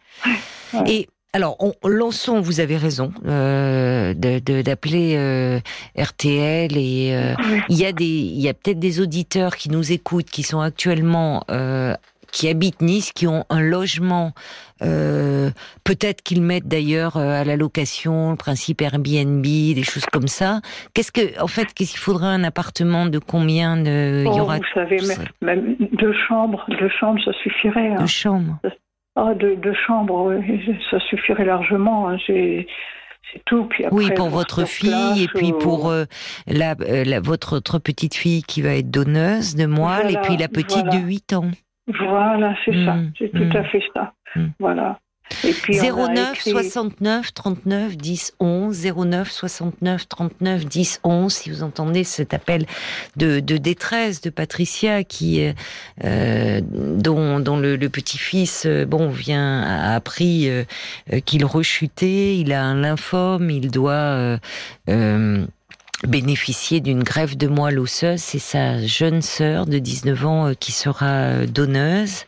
Et 0.88 1.07
alors, 1.33 1.55
on, 1.59 1.88
lançons, 1.88 2.41
vous 2.41 2.59
avez 2.59 2.75
raison, 2.75 3.13
euh, 3.25 4.13
d'appeler 4.13 5.15
euh, 5.15 5.59
RTL 5.97 6.75
et 6.75 7.15
euh, 7.15 7.33
il 7.69 7.77
y 7.77 7.85
a 7.85 7.93
des, 7.93 8.05
il 8.05 8.41
y 8.41 8.50
a 8.50 8.53
peut-être 8.53 8.79
des 8.79 9.00
auditeurs 9.00 9.55
qui 9.55 9.69
nous 9.69 9.93
écoutent, 9.93 10.29
qui 10.29 10.43
sont 10.43 10.59
actuellement, 10.59 11.45
euh, 11.50 11.95
qui 12.33 12.50
habitent 12.50 12.81
Nice, 12.81 13.13
qui 13.13 13.27
ont 13.27 13.45
un 13.50 13.61
logement. 13.61 14.33
peut-être 14.79 16.21
qu'ils 16.21 16.41
mettent 16.41 16.67
d'ailleurs 16.67 17.15
à 17.15 17.45
la 17.45 17.55
location 17.55 18.31
le 18.31 18.35
principe 18.35 18.81
Airbnb, 18.81 19.41
des 19.41 19.83
choses 19.83 20.05
comme 20.11 20.27
ça. 20.27 20.59
Qu'est-ce 20.93 21.13
que, 21.13 21.41
en 21.41 21.47
fait, 21.47 21.73
qu'est-ce 21.73 21.91
qu'il 21.91 22.00
faudrait 22.00 22.27
un 22.27 22.43
appartement 22.43 23.05
de 23.05 23.19
combien 23.19 23.77
de, 23.77 24.23
il 24.25 24.35
y 24.35 24.39
oh, 24.39 24.43
aura. 24.43 24.57
Vous 24.57 24.63
savez, 24.73 24.97
même 25.41 25.77
deux 25.93 26.13
chambres, 26.27 26.65
deux 26.67 26.89
chambres, 27.00 27.21
ça 27.23 27.31
suffirait. 27.41 27.93
Hein. 27.93 28.00
Deux 28.00 28.07
chambres. 28.07 28.59
Ah, 29.15 29.33
de, 29.33 29.55
de 29.55 29.73
chambres, 29.73 30.41
ça 30.89 30.99
suffirait 31.01 31.45
largement. 31.45 32.09
Hein. 32.09 32.17
C'est 32.27 32.65
tout. 33.45 33.65
Puis 33.65 33.85
oui, 33.91 34.09
pour 34.15 34.29
votre 34.29 34.65
fille 34.65 35.23
et 35.23 35.27
puis 35.27 35.53
pour 35.53 35.89
euh, 35.89 36.05
la, 36.47 36.75
euh, 36.81 37.03
la, 37.05 37.19
votre 37.19 37.57
autre 37.57 37.79
petite 37.79 38.15
fille 38.15 38.43
qui 38.43 38.61
va 38.61 38.75
être 38.75 38.89
donneuse 38.89 39.55
de 39.55 39.65
moelle 39.65 40.11
et 40.11 40.17
puis 40.23 40.37
la 40.37 40.47
petite 40.47 40.85
de 40.85 40.97
8 40.97 41.33
ans. 41.33 41.51
Voilà, 41.87 42.55
c'est 42.65 42.85
ça. 42.85 42.95
Mm, 42.95 43.13
c'est 43.17 43.31
tout 43.31 43.57
à 43.57 43.61
mm. 43.61 43.65
fait 43.65 43.83
ça. 43.93 44.13
Mm. 44.35 44.47
Voilà. 44.59 44.99
09 45.43 46.39
69 46.41 47.33
39 47.33 47.97
10 47.97 48.33
11 48.39 48.88
09 48.95 49.31
69 49.31 50.07
39 50.07 50.65
10 50.65 51.00
11 51.03 51.33
si 51.33 51.50
vous 51.50 51.63
entendez 51.63 52.03
cet 52.03 52.33
appel 52.33 52.65
de, 53.15 53.39
de 53.39 53.57
détresse 53.57 54.21
de 54.21 54.29
Patricia 54.29 55.03
qui 55.03 55.45
euh, 55.45 55.53
euh 56.03 56.61
dont, 56.61 57.39
dont 57.39 57.57
le, 57.57 57.75
le 57.75 57.89
petit-fils 57.89 58.65
euh, 58.65 58.85
bon 58.85 59.09
vient 59.09 59.61
a 59.61 59.95
appris 59.95 60.50
euh, 60.50 60.63
qu'il 61.25 61.45
rechutait 61.45 62.38
il 62.38 62.53
a 62.53 62.63
un 62.63 62.75
lymphome 62.75 63.50
il 63.50 63.71
doit 63.71 64.38
euh, 64.89 65.45
bénéficier 66.07 66.79
d'une 66.79 67.03
grève 67.03 67.38
de 67.38 67.47
moelle 67.47 67.79
osseuse. 67.79 68.19
C'est 68.19 68.39
sa 68.39 68.83
jeune 68.85 69.21
sœur 69.21 69.67
de 69.67 69.77
19 69.77 70.25
ans 70.25 70.51
qui 70.59 70.71
sera 70.71 71.45
donneuse 71.45 72.25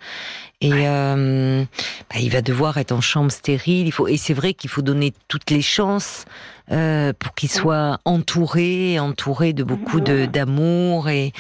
et 0.64 0.88
euh, 0.88 1.64
bah, 2.10 2.20
il 2.20 2.32
va 2.32 2.42
devoir 2.42 2.78
être 2.78 2.94
en 2.94 3.02
chambre 3.02 3.32
stérile. 3.32 3.86
Il 3.86 3.92
faut 3.92 4.08
et 4.08 4.18
c'est 4.18 4.34
vrai 4.34 4.54
qu'il 4.54 4.70
faut 4.70 4.82
donner 4.82 5.14
toutes 5.28 5.52
les 5.52 5.62
chances 5.62 6.24
euh, 6.72 7.12
pour 7.20 7.36
qu'il 7.36 7.52
soit 7.52 8.00
entouré, 8.06 8.98
entouré 8.98 9.52
de 9.52 9.64
beaucoup 9.64 10.00
de 10.00 10.26
d'amour. 10.26 11.10
Et 11.10 11.34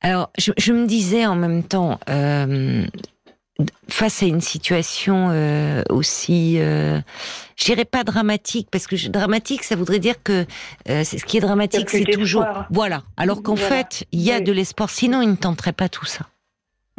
alors, 0.00 0.30
je, 0.38 0.52
je, 0.56 0.72
me 0.72 0.86
disais 0.86 1.26
en 1.26 1.36
même 1.36 1.62
temps. 1.62 2.00
Euh, 2.08 2.86
face 3.88 4.22
à 4.22 4.26
une 4.26 4.40
situation 4.40 5.28
euh, 5.30 5.82
aussi, 5.90 6.56
euh, 6.58 6.98
je 7.56 7.64
dirais 7.66 7.84
pas 7.84 8.04
dramatique, 8.04 8.68
parce 8.70 8.86
que 8.86 9.08
dramatique, 9.08 9.64
ça 9.64 9.76
voudrait 9.76 9.98
dire 9.98 10.22
que 10.22 10.46
euh, 10.88 11.04
ce 11.04 11.22
qui 11.24 11.36
est 11.36 11.40
dramatique, 11.40 11.90
c'est 11.90 12.04
toujours, 12.04 12.46
voilà. 12.70 13.02
Alors 13.18 13.42
qu'en 13.42 13.56
fait, 13.56 14.06
il 14.12 14.20
y 14.20 14.32
a 14.32 14.40
de 14.40 14.52
l'espoir. 14.52 14.88
Sinon, 14.88 15.20
il 15.20 15.28
ne 15.28 15.36
tenterait 15.36 15.72
pas 15.72 15.90
tout 15.90 16.06
ça. 16.06 16.29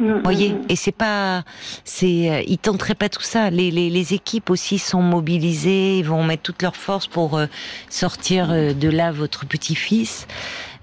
Mm, 0.02 0.22
voyez, 0.24 0.50
mm, 0.50 0.58
mm. 0.58 0.66
et 0.68 0.76
c'est 0.76 0.92
pas, 0.92 1.44
c'est, 1.84 2.30
euh, 2.30 2.42
ils 2.46 2.58
tenteraient 2.58 2.96
pas 2.96 3.08
tout 3.08 3.22
ça. 3.22 3.50
Les, 3.50 3.70
les, 3.70 3.88
les, 3.88 4.14
équipes 4.14 4.50
aussi 4.50 4.78
sont 4.78 5.00
mobilisées, 5.00 5.98
ils 5.98 6.04
vont 6.04 6.24
mettre 6.24 6.42
toutes 6.42 6.62
leurs 6.62 6.76
forces 6.76 7.06
pour 7.06 7.38
euh, 7.38 7.46
sortir 7.88 8.50
euh, 8.50 8.72
de 8.72 8.88
là 8.88 9.12
votre 9.12 9.46
petit-fils. 9.46 10.26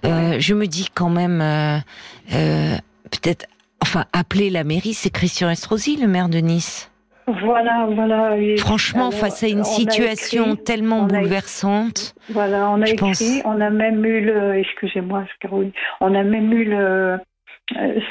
je 0.04 0.54
me 0.54 0.66
dis 0.68 0.88
quand 0.94 1.10
même, 1.10 1.44
peut-être, 2.30 3.46
enfin, 3.82 4.06
appeler 4.14 4.50
la 4.50 4.64
mairie, 4.64 4.94
c'est 4.94 5.10
Christian 5.10 5.50
Estrosi, 5.50 5.98
le 5.98 6.08
maire 6.08 6.30
de 6.30 6.38
Nice. 6.40 6.90
Voilà, 7.28 7.88
voilà. 7.94 8.36
Franchement, 8.58 9.12
face 9.12 9.44
à 9.44 9.48
une 9.48 9.64
situation 9.64 10.56
tellement 10.56 11.04
bouleversante. 11.04 12.16
Voilà, 12.30 12.70
on 12.72 12.82
a 12.82 12.88
écrit, 12.88 13.42
on 13.46 13.60
a 13.62 13.70
même 13.70 14.04
eu 14.06 14.22
le, 14.22 14.56
excusez-moi, 14.56 15.26
Caroline, 15.40 15.72
on 16.02 16.16
a 16.16 16.24
même 16.24 16.52
eu 16.54 16.64
le, 16.64 16.78
euh, 16.78 17.18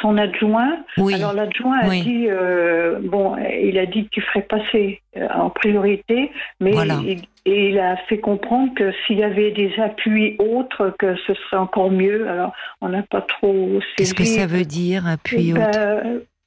son 0.00 0.16
adjoint. 0.18 0.78
Oui. 0.98 1.14
Alors 1.14 1.32
l'adjoint 1.32 1.78
a 1.80 1.88
Oui. 1.88 2.02
dit, 2.02 2.26
euh, 2.28 2.98
bon, 3.02 3.36
il 3.62 3.78
a 3.78 3.86
dit 3.86 4.08
qu'il 4.08 4.22
ferait 4.24 4.42
passer 4.42 5.00
euh, 5.16 5.26
en 5.34 5.50
priorité, 5.50 6.30
mais 6.60 6.70
Voilà. 6.70 7.00
il, 7.04 7.22
et 7.44 7.70
il 7.70 7.78
a 7.78 7.96
fait 8.08 8.18
comprendre 8.18 8.72
que 8.74 8.92
s'il 9.06 9.18
y 9.18 9.24
avait 9.24 9.50
des 9.52 9.72
appuis 9.80 10.36
autres, 10.38 10.94
que 10.98 11.16
ce 11.26 11.34
serait 11.34 11.56
encore 11.56 11.90
mieux. 11.90 12.28
Alors 12.28 12.52
on 12.80 12.88
n'a 12.90 13.02
pas 13.02 13.22
trop 13.22 13.80
Qu'est-ce 13.96 14.14
que 14.14 14.24
ça 14.24 14.46
veut 14.46 14.64
dire, 14.64 15.06
appui 15.06 15.52
Ben, 15.52 15.62
autre 15.68 15.78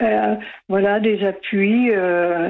euh, 0.03 0.35
voilà, 0.69 0.99
des 0.99 1.25
appuis. 1.25 1.91
Euh, 1.91 2.49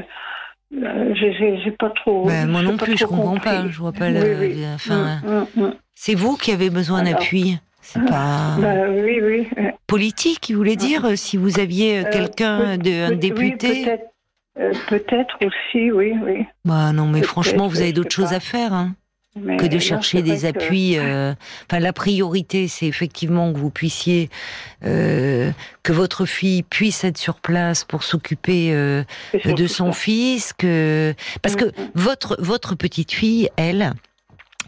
euh, 0.73 1.13
j'ai- 1.15 1.71
pas 1.71 1.89
trop. 1.89 2.25
Ben, 2.25 2.47
Moi 2.49 2.61
non 2.61 2.77
plus, 2.77 2.97
je 2.97 3.05
comprends 3.05 3.33
compris. 3.33 3.49
pas. 3.49 3.67
Je 3.69 3.77
vois 3.79 3.91
pas 3.93 4.09
Oui, 4.09 4.19
oui. 4.39 4.63
Enfin, 4.75 5.19
Hum, 5.25 5.31
hum, 5.57 5.63
hum. 5.65 5.73
c'est 5.95 6.15
vous 6.15 6.35
qui 6.37 6.51
avez 6.51 6.69
besoin 6.69 7.03
d'appui. 7.03 7.57
C'est 7.81 8.03
pas 8.05 8.57
oui, 8.89 9.19
oui. 9.21 9.47
euh, 9.57 9.71
politique, 9.87 10.49
il 10.49 10.55
voulait 10.55 10.75
dire, 10.75 11.05
euh, 11.05 11.15
si 11.15 11.37
vous 11.37 11.59
aviez 11.59 11.99
euh, 11.99 12.03
Euh, 12.05 12.11
quelqu'un, 12.11 12.77
peut- 12.77 12.77
de, 12.77 13.03
un 13.05 13.09
peut- 13.09 13.15
député. 13.17 13.85
Peut-être, 14.89 15.37
euh, 15.41 15.47
aussi, 15.47 15.91
oui, 15.91 16.13
oui. 16.23 16.45
Bah 16.65 16.91
non, 16.91 17.07
mais 17.07 17.21
franchement, 17.23 17.67
vous 17.67 17.81
avez 17.81 17.93
d'autres 17.93 18.11
choses 18.13 18.29
pas. 18.31 18.35
à 18.35 18.39
faire 18.41 18.73
hein, 18.73 18.93
que 19.35 19.65
de 19.65 19.79
chercher 19.79 20.21
des 20.21 20.39
que- 20.41 20.47
appuis. 20.47 20.97
euh, 20.97 21.33
Enfin, 21.69 21.79
la 21.79 21.93
priorité, 21.93 22.67
c'est 22.67 22.85
effectivement 22.85 23.51
que 23.53 23.57
vous 23.57 23.69
puissiez, 23.69 24.29
euh, 24.83 25.51
que 25.83 25.93
votre 25.93 26.25
fille 26.25 26.63
puisse 26.63 27.03
être 27.05 27.17
sur 27.17 27.35
place 27.39 27.85
pour 27.85 28.03
s'occuper 28.03 28.73
euh, 28.73 29.03
de 29.45 29.67
son 29.67 29.93
ça. 29.93 29.99
fils, 29.99 30.51
que 30.53 31.13
parce 31.41 31.55
que 31.55 31.65
Mm, 31.65 31.69
mm. 31.69 31.91
votre 31.95 32.35
votre 32.41 32.75
petite 32.75 33.11
fille, 33.13 33.49
elle. 33.55 33.93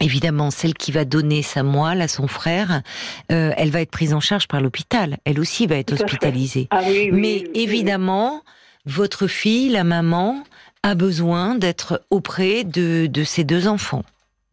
Évidemment, 0.00 0.50
celle 0.50 0.74
qui 0.74 0.92
va 0.92 1.04
donner 1.04 1.42
sa 1.42 1.62
moelle 1.62 2.02
à 2.02 2.08
son 2.08 2.26
frère, 2.26 2.82
euh, 3.30 3.52
elle 3.56 3.70
va 3.70 3.80
être 3.80 3.90
prise 3.90 4.12
en 4.12 4.20
charge 4.20 4.48
par 4.48 4.60
l'hôpital. 4.60 5.18
Elle 5.24 5.38
aussi 5.38 5.66
va 5.66 5.76
être 5.76 5.92
hospitalisée. 5.92 6.66
Ah 6.70 6.80
oui, 6.86 7.10
oui, 7.12 7.20
Mais 7.20 7.42
oui, 7.44 7.50
évidemment, 7.54 8.42
votre 8.86 9.26
fille, 9.26 9.68
la 9.68 9.84
maman, 9.84 10.42
a 10.82 10.94
besoin 10.94 11.54
d'être 11.54 12.02
auprès 12.10 12.64
de, 12.64 13.06
de 13.06 13.24
ses 13.24 13.44
deux 13.44 13.68
enfants. 13.68 14.02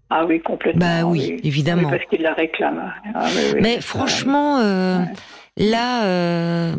Ah 0.09 0.25
oui, 0.25 0.41
complètement. 0.41 0.79
Bah 0.79 1.05
oui, 1.05 1.39
évidemment. 1.43 1.89
Oui, 1.89 1.97
parce 1.97 2.09
qu'il 2.09 2.21
la 2.21 2.33
réclame. 2.33 2.93
Ah, 3.15 3.25
oui, 3.35 3.59
Mais 3.61 3.81
franchement, 3.81 4.59
euh, 4.59 4.99
Ouais. 4.99 5.05
Là, 5.61 6.05
euh, 6.05 6.75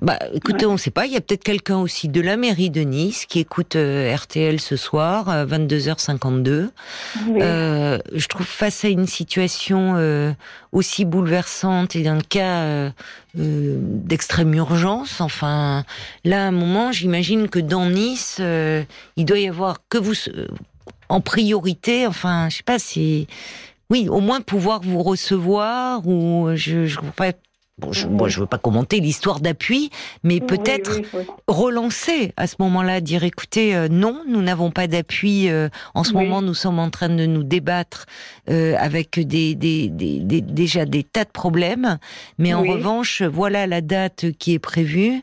bah, 0.00 0.18
écoutez, 0.34 0.66
on 0.66 0.72
ne 0.72 0.76
sait 0.76 0.90
pas, 0.90 1.06
il 1.06 1.12
y 1.12 1.16
a 1.16 1.20
peut-être 1.20 1.44
quelqu'un 1.44 1.78
aussi 1.78 2.08
de 2.08 2.20
la 2.20 2.36
mairie 2.36 2.70
de 2.70 2.82
Nice 2.82 3.24
qui 3.26 3.38
écoute 3.38 3.76
euh, 3.76 4.14
RTL 4.14 4.60
ce 4.60 4.76
soir, 4.76 5.28
à 5.28 5.46
22h52. 5.46 6.68
oui. 7.28 7.38
Euh, 7.40 7.98
je 8.12 8.26
trouve 8.26 8.46
face 8.46 8.84
à 8.84 8.88
une 8.88 9.06
situation 9.06 9.96
aussi 10.72 11.04
bouleversante 11.04 11.96
et 11.96 12.02
d'un 12.02 12.20
cas 12.20 12.92
d'extrême 13.34 14.54
urgence, 14.54 15.20
enfin, 15.20 15.84
là, 16.24 16.44
à 16.44 16.48
un 16.48 16.52
moment, 16.52 16.92
j'imagine 16.92 17.48
que 17.48 17.58
dans 17.58 17.86
Nice, 17.86 18.40
il 18.40 19.24
doit 19.24 19.38
y 19.38 19.48
avoir 19.48 19.78
que 19.88 19.98
vous 19.98 20.14
en 21.08 21.20
priorité, 21.20 22.06
enfin, 22.06 22.48
je 22.50 22.56
sais 22.56 22.62
pas 22.64 22.78
si, 22.78 23.28
oui, 23.90 24.08
au 24.08 24.20
moins 24.20 24.40
pouvoir 24.40 24.80
vous 24.82 25.02
recevoir 25.02 26.06
ou 26.06 26.50
je, 26.54 26.86
je, 26.86 26.98
pas, 27.14 27.32
bon, 27.78 27.92
je, 27.92 28.06
moi, 28.06 28.28
je 28.28 28.40
veux 28.40 28.46
pas 28.46 28.58
commenter 28.58 29.00
l'histoire 29.00 29.40
d'appui, 29.40 29.90
mais 30.22 30.40
peut-être 30.40 30.96
oui, 30.96 31.06
oui. 31.12 31.22
relancer 31.46 32.32
à 32.36 32.46
ce 32.46 32.56
moment-là, 32.60 33.00
dire 33.02 33.22
écoutez, 33.24 33.74
euh, 33.76 33.88
non, 33.88 34.22
nous 34.26 34.40
n'avons 34.40 34.70
pas 34.70 34.86
d'appui. 34.86 35.50
euh, 35.50 35.68
en 35.94 36.02
ce 36.04 36.12
moment, 36.14 36.40
nous 36.40 36.54
sommes 36.54 36.78
en 36.78 36.88
train 36.90 37.08
de 37.10 37.26
nous 37.26 37.42
débattre 37.42 38.06
euh, 38.48 38.74
avec 38.78 39.20
des, 39.20 39.54
des, 39.54 39.88
des- 39.88 40.20
des- 40.20 40.40
déjà 40.40 40.86
des 40.86 41.02
tas 41.02 41.24
de 41.24 41.30
problèmes. 41.30 41.98
Mais 42.38 42.54
en 42.54 42.62
revanche, 42.62 43.22
voilà 43.22 43.66
la 43.66 43.80
date 43.82 44.26
qui 44.38 44.54
est 44.54 44.58
prévue. 44.58 45.22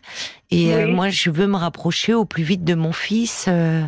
Et 0.51 0.71
euh, 0.75 0.87
moi, 0.87 1.09
je 1.09 1.31
veux 1.31 1.47
me 1.47 1.55
rapprocher 1.57 2.13
au 2.13 2.25
plus 2.25 2.43
vite 2.43 2.63
de 2.63 2.75
mon 2.75 2.91
fils 2.91 3.45
euh, 3.47 3.81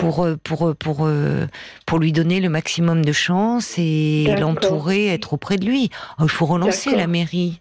pour 0.00 0.24
euh, 0.24 0.36
pour 0.42 0.68
euh, 0.68 0.74
pour 0.74 1.06
euh, 1.06 1.46
pour 1.84 1.98
lui 1.98 2.12
donner 2.12 2.40
le 2.40 2.48
maximum 2.48 3.04
de 3.04 3.12
chance 3.12 3.74
et 3.76 4.24
l'entourer, 4.40 5.08
être 5.08 5.34
auprès 5.34 5.58
de 5.58 5.66
lui. 5.66 5.90
Oh, 6.18 6.22
il 6.22 6.30
faut 6.30 6.46
relancer 6.46 6.94
la 6.96 7.06
mairie, 7.06 7.60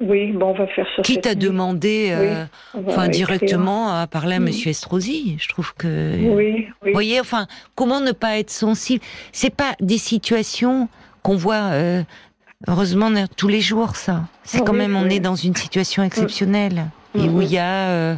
Oui, 0.00 0.32
bon, 0.32 0.48
on 0.50 0.52
va 0.54 0.66
faire 0.66 0.86
ça. 0.94 1.02
à 1.24 1.34
nuit. 1.34 1.42
demander. 1.42 2.08
euh, 2.10 2.44
enfin 2.86 3.08
directement 3.08 3.88
à 3.94 4.06
parler 4.06 4.34
à 4.36 4.40
Mm. 4.40 4.44
Monsieur 4.44 4.70
Estrosi. 4.70 5.36
Je 5.40 5.48
trouve 5.48 5.72
que, 5.74 6.16
Oui, 6.18 6.26
oui. 6.36 6.68
vous 6.82 6.92
voyez, 6.92 7.18
enfin, 7.20 7.46
comment 7.74 8.00
ne 8.00 8.12
pas 8.12 8.38
être 8.38 8.50
sensible? 8.50 9.02
C'est 9.32 9.54
pas 9.54 9.74
des 9.80 9.98
situations 9.98 10.88
qu'on 11.22 11.36
voit. 11.36 11.70
euh, 11.72 12.02
heureusement 12.68 13.10
tous 13.36 13.48
les 13.48 13.60
jours, 13.60 13.96
ça. 13.96 14.22
C'est 14.44 14.64
quand 14.64 14.72
même, 14.72 14.96
on 14.96 15.08
est 15.08 15.20
dans 15.20 15.34
une 15.34 15.54
situation 15.54 16.02
exceptionnelle 16.02 16.86
et 17.14 17.20
où 17.28 17.36
Mhm. 17.38 17.42
il 17.42 17.52
y 17.52 17.58
a 17.58 17.88
euh, 17.90 18.14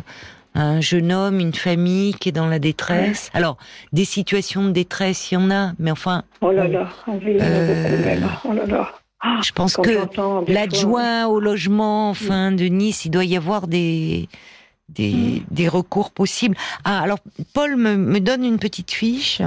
un 0.55 0.81
jeune 0.81 1.13
homme, 1.13 1.41
une 1.41 1.55
famille 1.55 2.15
qui 2.15 2.29
est 2.29 2.33
dans 2.33 2.47
la 2.47 2.59
détresse. 2.59 3.31
Alors, 3.35 3.57
des 3.93 4.05
situations 4.05 4.65
de 4.65 4.71
détresse, 4.71 5.31
il 5.31 5.35
y 5.35 5.37
en 5.39 5.51
a, 5.51 5.73
mais 5.79 5.91
enfin, 5.91 6.23
Oh 6.41 6.51
là 6.53 6.67
là, 6.69 6.89
on 7.07 7.19
vit 7.19 7.37
Euh. 7.41 8.17
Oh 8.45 8.53
là 8.53 8.67
là. 8.67 8.93
Ah, 9.21 9.41
je 9.45 9.53
pense 9.53 9.77
que 9.77 10.51
l'adjoint 10.51 11.27
au 11.27 11.41
logement, 11.41 12.11
enfin, 12.11 12.53
de 12.53 12.65
Nice, 12.67 13.05
il 13.05 13.11
doit 13.11 13.25
y 13.25 13.37
avoir 13.37 13.67
des, 13.67 14.29
des, 14.89 15.13
Mm. 15.13 15.41
des 15.51 15.69
recours 15.69 16.11
possibles. 16.13 16.57
Ah, 16.85 17.01
alors, 17.01 17.19
Paul 17.53 17.77
me, 17.77 17.97
me 17.97 18.21
donne 18.21 18.45
une 18.45 18.59
petite 18.59 18.93
fiche. 18.93 19.43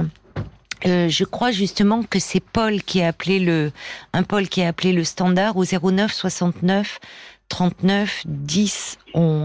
Euh, 0.84 1.08
je 1.08 1.24
crois 1.24 1.52
justement 1.52 2.02
que 2.02 2.18
c'est 2.18 2.40
Paul 2.40 2.82
qui 2.82 3.02
a 3.02 3.08
appelé 3.08 3.38
le, 3.38 3.70
un 4.12 4.24
Paul 4.24 4.48
qui 4.48 4.62
a 4.62 4.68
appelé 4.68 4.92
le 4.92 5.04
standard 5.04 5.56
au 5.56 5.64
09 5.64 6.12
69 6.12 6.98
39 7.48 8.22
10 8.26 8.98
11. 9.14 9.40